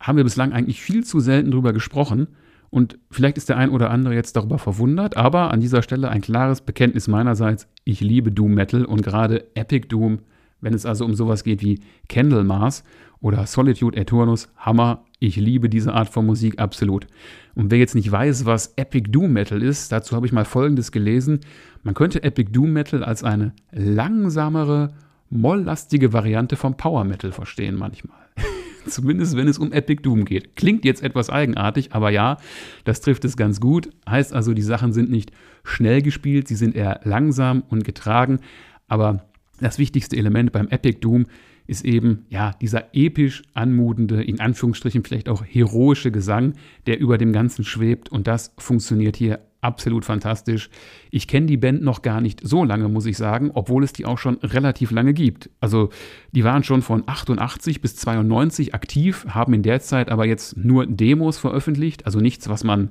[0.00, 2.28] Haben wir bislang eigentlich viel zu selten drüber gesprochen
[2.70, 6.22] und vielleicht ist der ein oder andere jetzt darüber verwundert, aber an dieser Stelle ein
[6.22, 10.20] klares Bekenntnis meinerseits, ich liebe Doom Metal und gerade Epic Doom,
[10.60, 12.82] wenn es also um sowas geht wie Candlemas
[13.20, 17.06] oder Solitude Eternus, Hammer, ich liebe diese Art von Musik absolut.
[17.54, 20.92] Und wer jetzt nicht weiß, was Epic Doom Metal ist, dazu habe ich mal Folgendes
[20.92, 21.40] gelesen.
[21.82, 24.92] Man könnte Epic Doom Metal als eine langsamere,
[25.30, 28.18] molllastige Variante vom Power Metal verstehen manchmal.
[28.86, 30.54] Zumindest wenn es um Epic Doom geht.
[30.54, 32.36] Klingt jetzt etwas eigenartig, aber ja,
[32.84, 33.88] das trifft es ganz gut.
[34.08, 35.32] Heißt also, die Sachen sind nicht
[35.64, 38.40] schnell gespielt, sie sind eher langsam und getragen.
[38.86, 39.24] Aber
[39.60, 41.30] das wichtigste Element beim Epic Doom ist
[41.68, 46.54] eben ja dieser episch anmutende, in Anführungsstrichen vielleicht auch heroische Gesang,
[46.86, 50.70] der über dem Ganzen schwebt und das funktioniert hier absolut fantastisch.
[51.10, 54.06] Ich kenne die Band noch gar nicht so lange, muss ich sagen, obwohl es die
[54.06, 55.50] auch schon relativ lange gibt.
[55.60, 55.90] Also
[56.32, 60.86] die waren schon von 88 bis 92 aktiv, haben in der Zeit aber jetzt nur
[60.86, 62.90] Demos veröffentlicht, also nichts, was man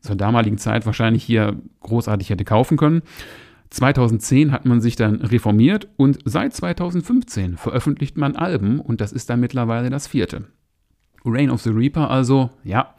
[0.00, 3.02] zur damaligen Zeit wahrscheinlich hier großartig hätte kaufen können.
[3.72, 9.30] 2010 hat man sich dann reformiert und seit 2015 veröffentlicht man Alben und das ist
[9.30, 10.44] dann mittlerweile das vierte.
[11.24, 12.94] Reign of the Reaper also, ja,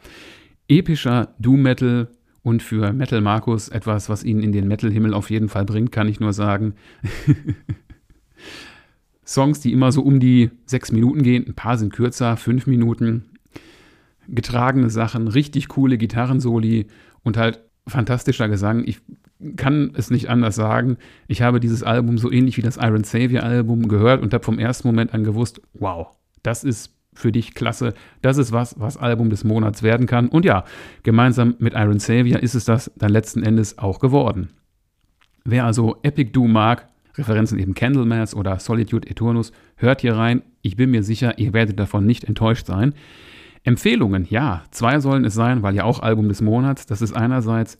[0.68, 2.08] epischer Doom Metal
[2.42, 6.08] und für Metal Markus etwas, was ihn in den Metal-Himmel auf jeden Fall bringt, kann
[6.08, 6.74] ich nur sagen.
[9.24, 13.26] Songs, die immer so um die sechs Minuten gehen, ein paar sind kürzer, fünf Minuten.
[14.26, 16.88] Getragene Sachen, richtig coole Gitarrensoli
[17.22, 18.82] und halt fantastischer Gesang.
[18.84, 19.00] Ich
[19.56, 20.96] kann es nicht anders sagen.
[21.28, 24.58] Ich habe dieses Album so ähnlich wie das Iron Savior Album gehört und habe vom
[24.58, 26.08] ersten Moment an gewusst, wow,
[26.42, 27.94] das ist für dich klasse.
[28.22, 30.28] Das ist was, was Album des Monats werden kann.
[30.28, 30.64] Und ja,
[31.02, 34.50] gemeinsam mit Iron Savior ist es das dann letzten Endes auch geworden.
[35.44, 40.42] Wer also Epic Doom mag, Referenzen eben Candlemass oder Solitude Eternus, hört hier rein.
[40.62, 42.94] Ich bin mir sicher, ihr werdet davon nicht enttäuscht sein.
[43.62, 46.86] Empfehlungen, ja, zwei sollen es sein, weil ja auch Album des Monats.
[46.86, 47.78] Das ist einerseits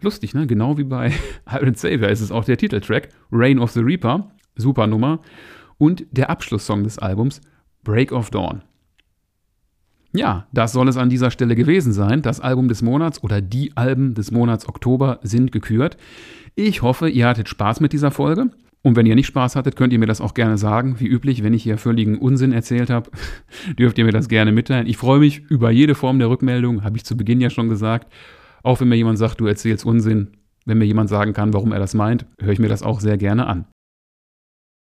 [0.00, 0.46] lustig, ne?
[0.46, 1.12] Genau wie bei
[1.50, 5.20] Iron Savior ist es auch der Titeltrack, Reign of the Reaper, super Nummer.
[5.78, 7.40] Und der Abschlusssong des Albums,
[7.84, 8.62] Break of Dawn.
[10.12, 12.22] Ja, das soll es an dieser Stelle gewesen sein.
[12.22, 15.98] Das Album des Monats oder die Alben des Monats Oktober sind gekürt.
[16.54, 18.50] Ich hoffe, ihr hattet Spaß mit dieser Folge.
[18.82, 21.00] Und wenn ihr nicht Spaß hattet, könnt ihr mir das auch gerne sagen.
[21.00, 23.10] Wie üblich, wenn ich hier völligen Unsinn erzählt habe,
[23.78, 24.86] dürft ihr mir das gerne mitteilen.
[24.86, 28.10] Ich freue mich über jede Form der Rückmeldung, habe ich zu Beginn ja schon gesagt.
[28.66, 31.78] Auch wenn mir jemand sagt, du erzählst Unsinn, wenn mir jemand sagen kann, warum er
[31.78, 33.66] das meint, höre ich mir das auch sehr gerne an.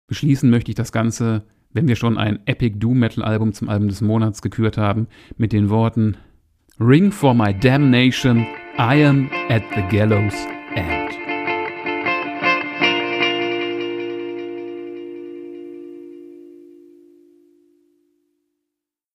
[0.08, 3.90] Beschließen möchte ich das Ganze wenn wir schon ein Epic Doom Metal Album zum Album
[3.90, 5.08] des Monats gekürt haben,
[5.38, 6.18] mit den Worten
[6.80, 8.46] Ring for my damnation,
[8.78, 10.34] I am at the gallows